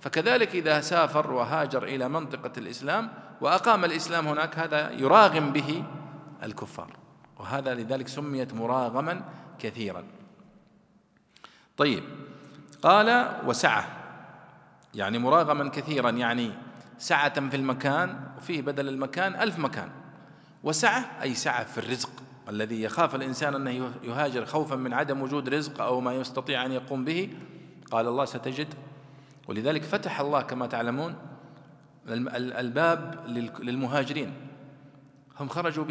[0.00, 3.10] فكذلك إذا سافر وهاجر إلى منطقة الإسلام
[3.40, 5.84] وأقام الإسلام هناك هذا يراغم به
[6.42, 6.96] الكفار.
[7.38, 9.24] وهذا لذلك سميت مراغما
[9.58, 10.04] كثيرا.
[11.76, 12.04] طيب
[12.82, 13.86] قال وسعة.
[14.94, 16.52] يعني مراغما كثيرا يعني
[16.98, 19.90] سعة في المكان وفيه بدل المكان ألف مكان.
[20.64, 22.10] وسعة أي سعة في الرزق.
[22.48, 27.04] الذي يخاف الإنسان أنه يهاجر خوفا من عدم وجود رزق أو ما يستطيع أن يقوم
[27.04, 27.34] به.
[27.90, 28.74] قال الله ستجد.
[29.48, 31.14] ولذلك فتح الله كما تعلمون
[32.08, 33.24] الباب
[33.60, 34.32] للمهاجرين.
[35.40, 35.84] هم خرجوا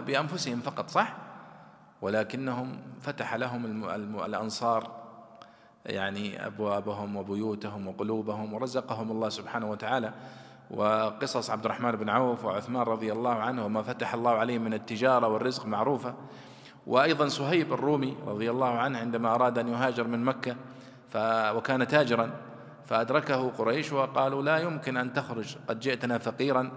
[0.00, 1.16] بأنفسهم فقط صح؟
[2.02, 3.84] ولكنهم فتح لهم
[4.24, 5.00] الأنصار
[5.86, 10.12] يعني أبوابهم وبيوتهم وقلوبهم ورزقهم الله سبحانه وتعالى.
[10.70, 15.28] وقصص عبد الرحمن بن عوف وعثمان رضي الله عنه وما فتح الله عليه من التجارة
[15.28, 16.14] والرزق معروفة.
[16.86, 20.56] وأيضا سهيب الرومي رضي الله عنه عندما أراد أن يهاجر من مكة
[21.54, 22.30] وكان تاجرا
[22.86, 26.70] فأدركه قريش وقالوا لا يمكن أن تخرج قد جئتنا فقيرا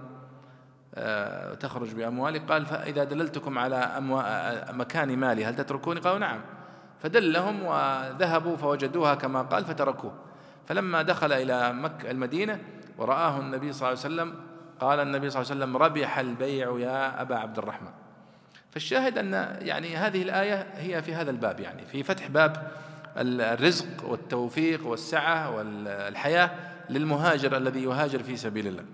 [0.96, 6.42] آه، تخرج بأموالك قال فإذا دللتكم على آه، مكان مالي هل تتركوني؟ قالوا نعم.
[7.00, 10.14] فدلهم وذهبوا فوجدوها كما قال فتركوه.
[10.66, 12.60] فلما دخل إلى مكة المدينة
[12.98, 14.34] ورآه النبي صلى الله عليه وسلم
[14.80, 17.92] قال النبي صلى الله عليه وسلم ربح البيع يا أبا عبد الرحمن.
[18.72, 22.72] فالشاهد أن يعني هذه الآية هي في هذا الباب يعني في فتح باب
[23.18, 26.52] الرزق والتوفيق والسعة والحياة
[26.90, 28.86] للمهاجر الذي يهاجر في سبيل الله.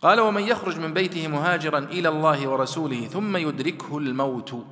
[0.00, 4.64] قال ومن يخرج من بيته مهاجرا إلى الله ورسوله ثم يدركه الموت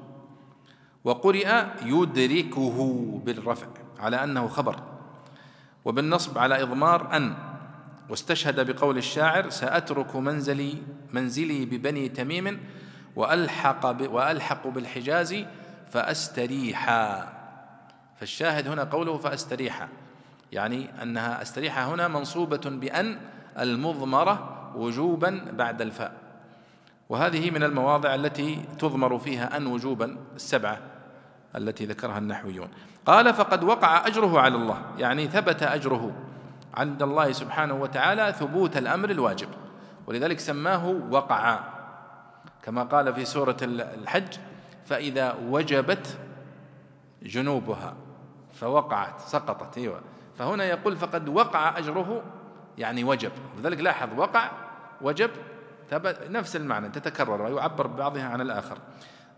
[1.05, 2.79] وقرئ يدركه
[3.25, 3.67] بالرفع
[3.99, 4.77] على أنه خبر.
[5.85, 7.35] وبالنصب على إضمار أن
[8.09, 10.83] واستشهد بقول الشاعر سأترك منزلي
[11.13, 12.61] منزلي ببني تميم
[13.17, 15.45] وألحق وألحق بالحجاز
[15.91, 17.33] فأستريحا
[18.21, 19.89] فالشاهد هنا قوله فأستريحا
[20.53, 23.19] يعني أنها أستريحا هنا منصوبة بأن
[23.59, 26.13] المضمرة وجوبا بعد الفاء.
[27.09, 30.79] وهذه من المواضع التي تضمر فيها أن وجوبا السبعة
[31.57, 32.69] التي ذكرها النحويون.
[33.07, 34.83] قال فقد وقع أجره على الله.
[34.99, 36.13] يعني ثبت أجره.
[36.75, 39.49] عند الله سبحانه وتعالى ثبوت الأمر الواجب
[40.07, 41.61] ولذلك سماه وقع.
[42.63, 44.39] كما قال في سورة الحج
[44.85, 46.19] فإذا وجبت
[47.23, 47.95] جنوبها
[48.53, 50.01] فوقعت سقطت أيوه.
[50.39, 52.23] فهنا يقول فقد وقع أجره
[52.79, 53.33] يعني وجب.
[53.59, 54.51] لذلك لاحظ وقع
[55.01, 55.31] وجب
[56.29, 58.79] نفس المعنى تتكرر ويعبر ببعضها عن الآخر.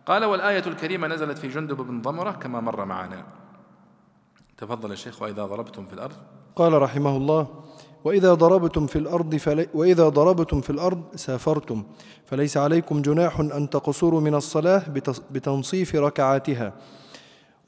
[0.06, 3.24] قال والآية الكريمة نزلت في جندب بن ضمرة كما مر معنا.
[4.56, 6.16] تفضل يا شيخ وإذا ضربتم في الأرض
[6.56, 7.46] قال رحمه الله
[8.04, 11.82] وإذا ضربتم في الأرض فلي وإذا ضربتم في الأرض سافرتم
[12.26, 14.82] فليس عليكم جناح أن تقصروا من الصلاة
[15.30, 16.72] بتنصيف ركعاتها.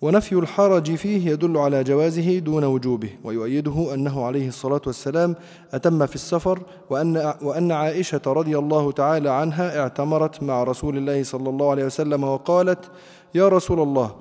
[0.02, 5.34] ونفي الحرج فيه يدل على جوازه دون وجوبه ويؤيده أنه عليه الصلاة والسلام
[5.72, 11.50] أتم في السفر وأن, وأن عائشة رضي الله تعالى عنها اعتمرت مع رسول الله صلى
[11.50, 12.90] الله عليه وسلم وقالت
[13.34, 14.14] يا رسول الله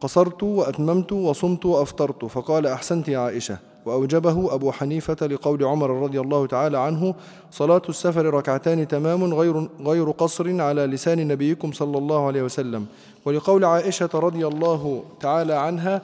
[0.00, 2.24] قصرت وأتممت وصمت وأفطرت.
[2.24, 3.58] فقال أحسنت يا عائشة.
[3.86, 7.14] وأوجبه أبو حنيفة لقول عمر رضي الله تعالى عنه
[7.50, 12.86] صلاة السفر ركعتان تمام غير, غير قصر على لسان نبيكم صلى الله عليه وسلم.
[13.24, 16.02] ولقول عائشة رضي الله تعالى عنها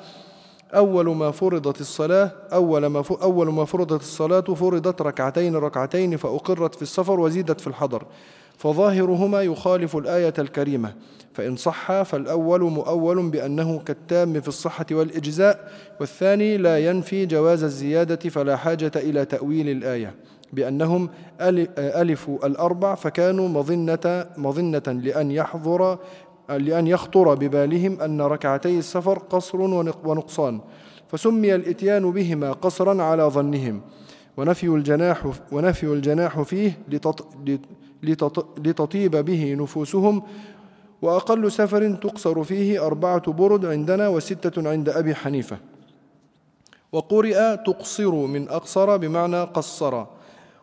[0.75, 6.83] أول ما فرضت الصلاة أول ما أول ما فرضت الصلاة فرضت ركعتين ركعتين فأقرت في
[6.83, 8.03] السفر وزيدت في الحضر.
[8.61, 10.95] فظاهرهما يخالف الآية الكريمة
[11.33, 18.57] فإن صح فالأول مؤول بأنه كالتام في الصحة والإجزاء والثاني لا ينفي جواز الزيادة فلا
[18.57, 20.15] حاجة إلى تأويل الآية
[20.53, 21.11] بأنهم
[21.79, 25.99] ألفوا الأربع فكانوا مظنة, مظنة لأن يحضر
[26.51, 29.61] لأن يخطر ببالهم أن ركعتي السفر قصر
[30.05, 30.61] ونقصان
[31.09, 33.81] فسمي الإتيان بهما قصرا على ظنهم
[34.37, 36.79] ونفي الجناح ونفي الجناح فيه
[38.59, 40.23] لتطيب به نفوسهم
[41.03, 45.59] وأقل سفر تقصر فيه أربعة برد عندنا وستة عند أبي حنيفة.
[46.93, 50.05] وقرئ تقصر من أقصر بمعنى قصر.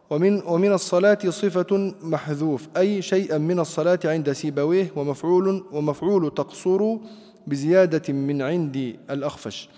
[0.09, 6.95] ومن, ومن الصلاة صفة محذوف أي شيئا من الصلاة عند سيبويه ومفعول, ومفعول تقصر
[7.47, 9.69] بزيادة من عند الأخفش.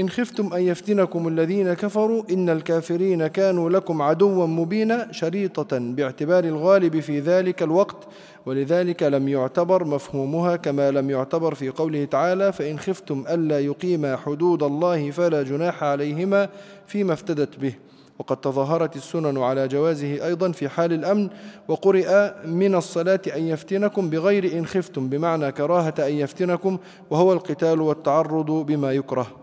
[0.00, 7.00] إن خفتم أن يفتنكم الذين كفروا إن الكافرين كانوا لكم عدوا مبينا شريطة باعتبار الغالب
[7.00, 8.08] في ذلك الوقت
[8.46, 14.62] ولذلك لم يعتبر مفهومها كما لم يعتبر في قوله تعالى فإن خفتم ألا يقيما حدود
[14.62, 16.48] الله فلا جناح عليهما
[16.86, 17.74] فيما افتدت به
[18.18, 21.28] وقد تظاهرت السنن على جوازه أيضا في حال الأمن
[21.68, 26.78] وقرئ من الصلاة أن يفتنكم بغير إن خفتم بمعنى كراهة أن يفتنكم
[27.10, 29.39] وهو القتال والتعرض بما يكره.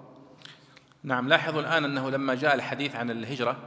[1.03, 3.57] نعم لاحظوا الآن أنه لما جاء الحديث عن الهجرة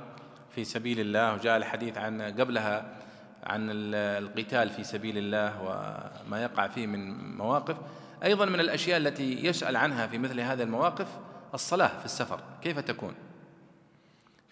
[0.55, 2.97] في سبيل الله وجاء الحديث عن قبلها
[3.45, 7.77] عن القتال في سبيل الله وما يقع فيه من مواقف
[8.25, 11.07] أيضا من الأشياء التي يسأل عنها في مثل هذه المواقف
[11.55, 13.15] الصلاة في السفر كيف تكون؟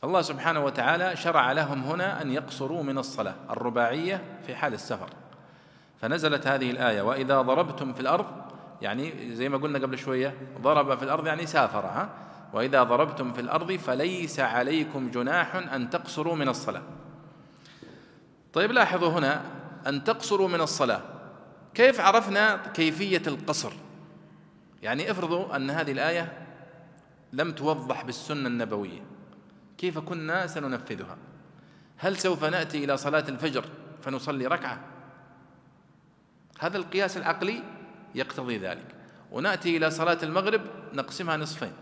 [0.04, 5.08] الله سبحانه وتعالى شرع لهم هنا أن يقصروا من الصلاة الرباعية في حال السفر.
[6.00, 8.26] فنزلت هذه الآية وإذا ضربتم في الأرض
[8.82, 12.08] يعني زي ما قلنا قبل شوية ضرب في الأرض يعني سافر ها؟
[12.52, 16.82] وإذا ضربتم في الأرض فليس عليكم جناح أن تقصروا من الصلاة.
[18.52, 19.42] طيب لاحظوا هنا
[19.86, 21.02] أن تقصروا من الصلاة.
[21.74, 23.72] كيف عرفنا كيفية القصر؟
[24.82, 26.46] يعني افرضوا أن هذه الآية
[27.32, 29.02] لم توضح بالسنة النبوية.
[29.78, 31.16] كيف كنا سننفذها؟
[31.96, 33.64] هل سوف نأتي إلى صلاة الفجر
[34.02, 34.80] فنصلي ركعة؟
[36.60, 37.62] هذا القياس العقلي
[38.14, 38.94] يقتضي ذلك.
[39.32, 40.60] ونأتي إلى صلاة المغرب
[40.92, 41.72] نقسمها نصفين.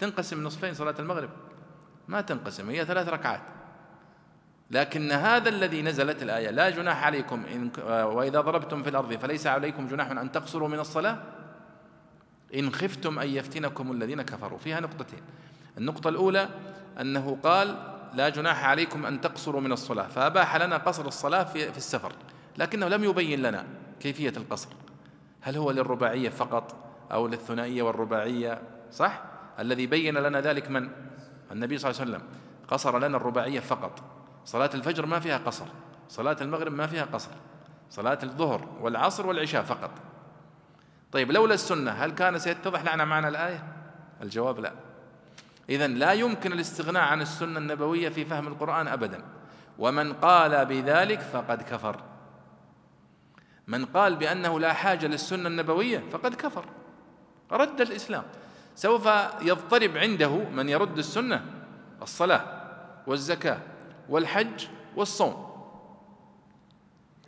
[0.00, 1.30] تنقسم نصفين صلاة المغرب.
[2.08, 3.40] ما تنقسم هي ثلاث ركعات.
[4.70, 9.86] لكن هذا الذي نزلت الآية لا جناح عليكم إن وإذا ضربتم في الأرض فليس عليكم
[9.86, 11.18] جناح أن تقصروا من الصلاة.
[12.54, 14.58] إن خفتم أن يفتنكم الذين كفروا.
[14.58, 15.20] فيها نقطتين.
[15.78, 16.48] النقطة الأولى
[17.00, 17.76] أنه قال
[18.14, 20.08] لا جناح عليكم أن تقصروا من الصلاة.
[20.08, 22.12] فأباح لنا قصر الصلاة في السفر.
[22.58, 23.64] لكنه لم يبين لنا
[24.00, 24.68] كيفية القصر.
[25.40, 26.74] هل هو للرباعية فقط
[27.12, 28.62] أو للثنائية والرباعية؟
[28.92, 29.22] صح؟
[29.58, 30.88] الذي بين لنا ذلك من؟
[31.52, 32.28] النبي صلى الله عليه وسلم.
[32.68, 34.02] قصر لنا الرباعية فقط.
[34.44, 35.66] صلاة الفجر ما فيها قصر.
[36.08, 37.30] صلاة المغرب ما فيها قصر.
[37.90, 39.90] صلاة الظهر والعصر والعشاء فقط.
[41.12, 43.62] طيب لولا السنة هل كان سيتضح لنا معنى الآية؟
[44.22, 44.72] الجواب لا.
[45.70, 49.22] إذا لا يمكن الاستغناء عن السنة النبوية في فهم القرآن أبدا.
[49.78, 52.00] ومن قال بذلك فقد كفر.
[53.66, 56.64] من قال بأنه لا حاجة للسنة النبوية فقد كفر.
[57.52, 58.24] رد الإسلام.
[58.76, 59.06] سوف
[59.42, 61.44] يضطرب عنده من يرد السنة
[62.02, 62.62] الصلاة
[63.06, 63.58] والزكاة
[64.08, 64.66] والحج
[64.96, 65.46] والصوم.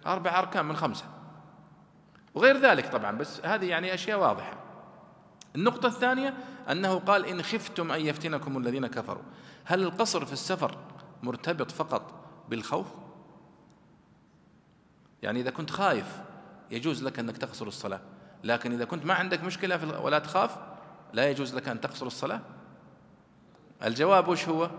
[0.06, 1.04] أربع أركان من خمسة.
[2.34, 4.56] وغير ذلك طبعا بس هذه يعني أشياء واضحة.
[5.56, 6.34] النقطة الثانية
[6.70, 9.22] أنه قال إن خفتم أن يفتنكم الذين كفروا.
[9.64, 10.78] هل القصر في السفر
[11.22, 12.14] مرتبط فقط
[12.48, 12.86] بالخوف؟
[15.22, 16.20] يعني إذا كنت خايف
[16.70, 18.00] يجوز لك أنك تقصر الصلاة
[18.44, 20.58] لكن إذا كنت ما عندك مشكلة ولا تخاف
[21.12, 22.40] لا يجوز لك أن تقصر الصلاة.
[23.84, 24.70] الجواب وش هو؟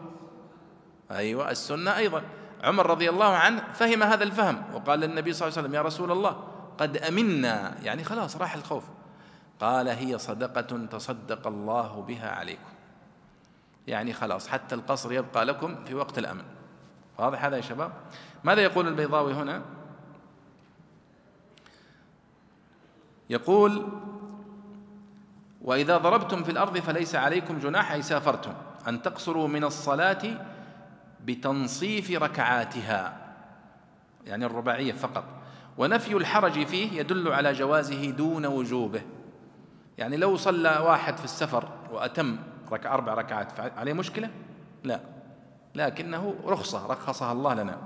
[1.12, 2.22] أيوة السنة أيضا.
[2.64, 6.12] عمر رضي الله عنه فهم هذا الفهم وقال للنبي صلى الله عليه وسلم يا رسول
[6.12, 6.48] الله
[6.78, 7.76] قد أمنا.
[7.84, 8.84] يعني خلاص راح الخوف.
[9.60, 12.70] قال هي صدقة تصدق الله بها عليكم.
[13.88, 16.44] يعني خلاص حتى القصر يبقى لكم في وقت الأمن.
[17.18, 17.92] واضح هذا يا شباب؟
[18.44, 19.62] ماذا يقول البيضاوي هنا؟
[23.30, 23.88] يقول
[25.62, 28.54] وإذا ضربتم في الأرض فليس عليكم جناح أي سافرتم.
[28.88, 30.22] أن تقصروا من الصلاة
[31.26, 33.18] بتنصيف ركعاتها
[34.26, 35.24] يعني الرباعية فقط.
[35.78, 39.02] ونفي الحرج فيه يدل على جوازه دون وجوبه.
[39.98, 42.38] يعني لو صلى واحد في السفر وأتم
[42.72, 44.30] ركع أربع ركعات عليه مشكلة؟
[44.84, 45.00] لا.
[45.76, 47.78] لكنه رخصة رخصها الله لنا.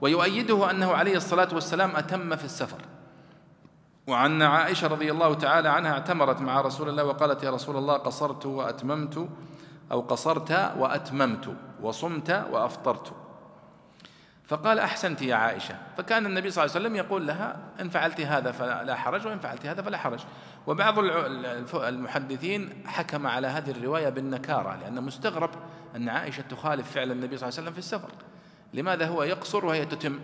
[0.00, 2.78] ويؤيده أنه عليه الصلاة والسلام أتم في السفر.
[4.06, 8.46] وعن عائشة رضي الله تعالى عنها اعتمرت مع رسول الله وقالت يا رسول الله قصرت
[8.46, 9.28] وأتممت
[9.92, 13.12] أو قصرت وأتممت وصمت وأفطرت.
[14.48, 15.76] فقال أحسنت يا عائشة.
[15.96, 19.66] فكان النبي صلى الله عليه وسلم يقول لها إن فعلت هذا فلا حرج وإن فعلت
[19.66, 20.20] هذا فلا حرج.
[20.66, 20.98] وبعض
[21.74, 25.50] المحدثين حكم على هذه الرواية بالنكارة لأنه مستغرب
[25.96, 28.10] أن عائشة تخالف فعل النبي صلى الله عليه وسلم في السفر.
[28.74, 30.20] لماذا هو يقصر وهي تتم؟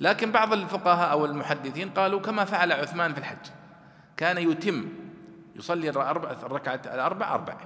[0.00, 3.46] لكن بعض الفقهاء أو المحدثين قالوا كما فعل عثمان في الحج.
[4.16, 4.88] كان يتم
[5.56, 7.56] يصلي الركعة الأربع أربع.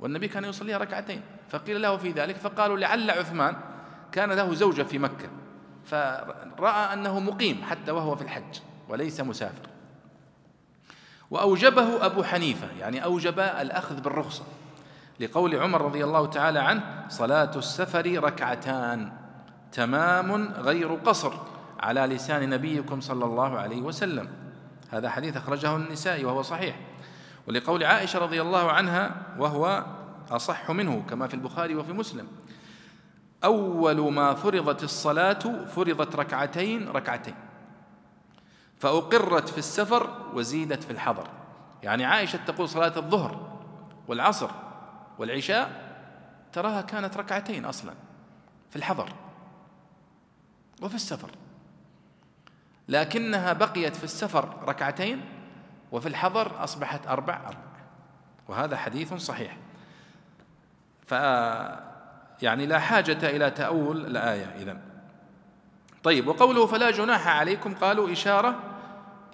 [0.00, 1.22] والنبي كان يصليها ركعتين.
[1.48, 3.56] فقيل له في ذلك فقالوا لعل عثمان
[4.12, 5.28] كان له زوجة في مكة.
[5.84, 9.68] فرأى أنه مقيم حتى وهو في الحج وليس مسافر.
[11.30, 14.44] وأوجبه أبو حنيفة يعني أوجب الأخذ بالرخصة
[15.20, 19.12] لقول عمر رضي الله تعالى عنه صلاة السفر ركعتان.
[19.72, 21.32] تمام غير قصر
[21.80, 24.28] على لسان نبيكم صلى الله عليه وسلم.
[24.90, 26.76] هذا حديث أخرجه النساء وهو صحيح.
[27.46, 29.84] ولقول عائشة رضي الله عنها وهو
[30.30, 32.26] أصح منه كما في البخاري وفي مسلم.
[33.44, 37.34] أول ما فرضت الصلاة فرضت ركعتين ركعتين.
[38.78, 41.28] فأقرت في السفر وزيدت في الحضر.
[41.82, 43.58] يعني عائشة تقول صلاة الظهر
[44.08, 44.50] والعصر
[45.18, 45.88] والعشاء
[46.52, 47.92] تراها كانت ركعتين أصلا
[48.70, 49.12] في الحضر.
[50.82, 51.30] وفي السفر.
[52.88, 55.20] لكنها بقيت في السفر ركعتين
[55.92, 57.68] وفي الحضر أصبحت أربع أربع.
[58.48, 59.56] وهذا حديث صحيح.
[61.06, 61.12] ف
[62.42, 64.80] يعني لا حاجة إلى تأول الآية إذن.
[66.02, 68.58] طيب وقوله فلا جناح عليكم قالوا إشارة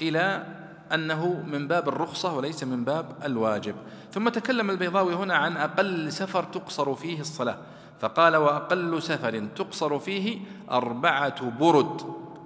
[0.00, 0.46] إلى
[0.92, 3.74] أنه من باب الرخصة وليس من باب الواجب.
[4.12, 7.58] ثم تكلم البيضاوي هنا عن أقل سفر تقصر فيه الصلاة.
[8.04, 10.38] فقال وأقل سفر تقصر فيه
[10.70, 12.02] أربعة برد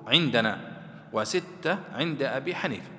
[0.06, 0.78] عندنا
[1.12, 2.90] وستة عند أبي حنيفة.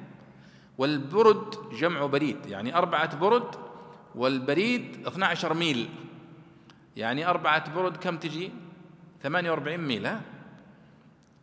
[0.77, 3.55] والبرد جمع بريد يعني أربعة برد
[4.15, 5.89] والبريد 12 ميل.
[6.97, 8.51] يعني أربعة برد كم تجي؟
[9.23, 10.21] 48 ميل ها؟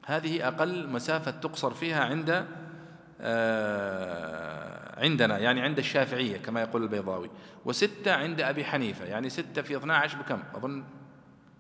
[0.06, 2.46] هذه أقل مسافة تقصر فيها عند
[3.20, 7.30] آه عندنا يعني عند الشافعية كما يقول البيضاوي.
[7.64, 10.84] وستة عند أبي حنيفة يعني ستة في 12 بكم؟ أظن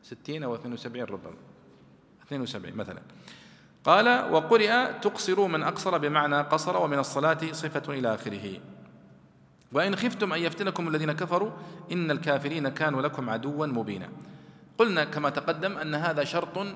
[0.06, 1.36] ستين أو 72 ربما.
[2.26, 3.02] 72 مثلا.
[3.84, 8.60] قال وقرئ تقصر من أقصر بمعنى قصر ومن الصلاة صفة إلى آخره.
[9.72, 11.50] وإن خفتم أن يفتنكم الذين كفروا
[11.92, 14.08] إن الكافرين كانوا لكم عدوا مبينا.
[14.78, 16.66] قلنا كما تقدم أن هذا شرط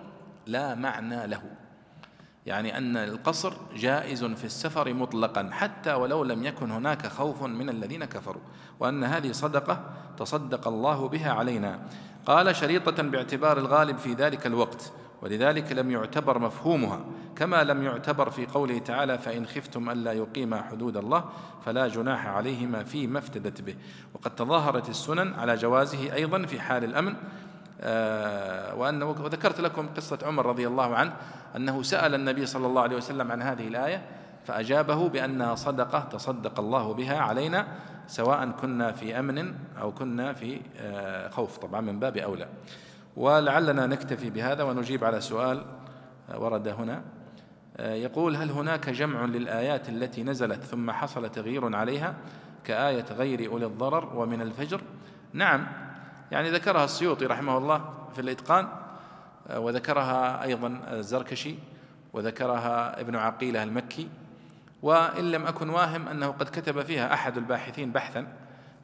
[0.47, 1.43] لا معنى له.
[2.47, 8.05] يعني أن القصر جائز في السفر مطلقا حتى ولو لم يكن هناك خوف من الذين
[8.05, 8.43] كفروا.
[8.81, 11.81] وأن هذه صدقة تصدق الله بها علينا.
[12.27, 14.93] قال شريطة باعتبار الغالب في ذلك الوقت
[15.23, 17.01] ولذلك لم يعتبر مفهومها.
[17.37, 21.25] كما لم يعتبر في قوله تعالى فإن خفتم ألا يقيما حدود الله
[21.65, 23.75] فلا جناح عليهما فيما افتدت به.
[24.15, 27.15] وقد تظاهرت السنن على جوازه أيضا في حال الأمن.
[27.81, 31.13] آه، وأنه وذكرت لكم قصة عمر رضي الله عنه
[31.57, 34.03] أنه سأل النبي صلى الله عليه وسلم عن هذه الآية
[34.45, 37.67] فأجابه بأنها صدقة تصدق الله بها علينا
[38.11, 41.59] سواء كنا في أمن أو كنا في آه، خوف.
[41.59, 42.49] طبعا من باب أولى.
[43.16, 45.65] ولعلنا نكتفي بهذا ونجيب على سؤال
[46.31, 47.03] آه، ورد هنا.
[47.78, 52.15] يقول هل هناك جمع للآيات التي نزلت ثم حصل تغيير عليها
[52.65, 54.81] كآية غير أولي الضرر ومن الفجر؟
[55.32, 55.66] نعم.
[56.31, 58.69] يعني ذكرها السيوطي رحمه الله في الإتقان
[59.49, 61.55] آه، وذكرها أيضا الزركشي
[62.12, 64.09] وذكرها ابن عقيلة المكي
[64.82, 68.27] وإن لم أكن واهم أنه قد كتب فيها أحد الباحثين بحثا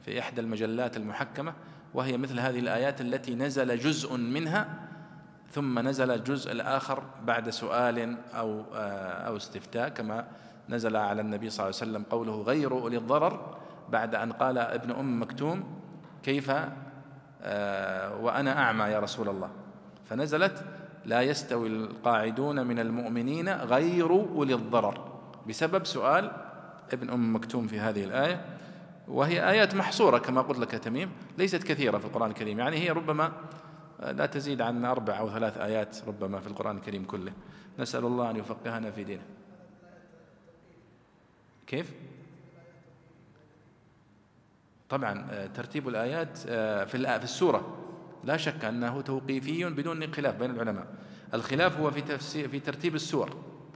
[0.05, 1.53] في إحدى المجلات المحكمة
[1.93, 4.67] وهي مثل هذه الآيات التي نزل جزء منها
[5.51, 10.27] ثم نزل الجزء الآخر بعد سؤال أو آه، أو استفتاء كما
[10.69, 13.57] نزل على النبي صلى الله عليه وسلم قوله غير أولي الضرر
[13.89, 15.63] بعد أن قال ابن أم مكتوم
[16.23, 16.51] كيف
[17.41, 19.49] آه، وأنا أعمى يا رسول الله.
[20.05, 20.65] فنزلت
[21.05, 25.16] لا يستوي القاعدون من المؤمنين غير أولي الضرر.
[25.47, 26.31] بسبب سؤال
[26.93, 28.45] ابن أم مكتوم في هذه الآية
[29.07, 33.31] وهي آيات محصورة كما قلت لك تميم ليست كثيرة في القرآن الكريم يعني هي ربما
[33.99, 37.33] لا تزيد عن أربع أو ثلاث آيات ربما في القرآن الكريم كله.
[37.79, 39.23] نسأل الله أن يفقهنا في دينه.
[41.67, 41.93] كيف؟
[44.89, 47.77] طبعا آه، ترتيب الآيات آه، في السورة.
[48.23, 50.87] لا شك أنه توقيفي بدون خلاف بين العلماء.
[51.33, 52.17] الخلاف هو في
[52.47, 53.29] في ترتيب السور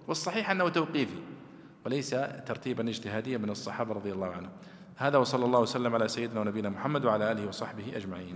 [0.07, 1.17] والصحيح أنه توقيفي.
[1.85, 2.09] وليس
[2.45, 4.51] ترتيبا اجتهاديا من الصحابة رضي الله عنهم.
[4.97, 8.35] هذا وصلى الله وسلم على سيدنا ونبينا محمد وعلى آله وصحبه أجمعين.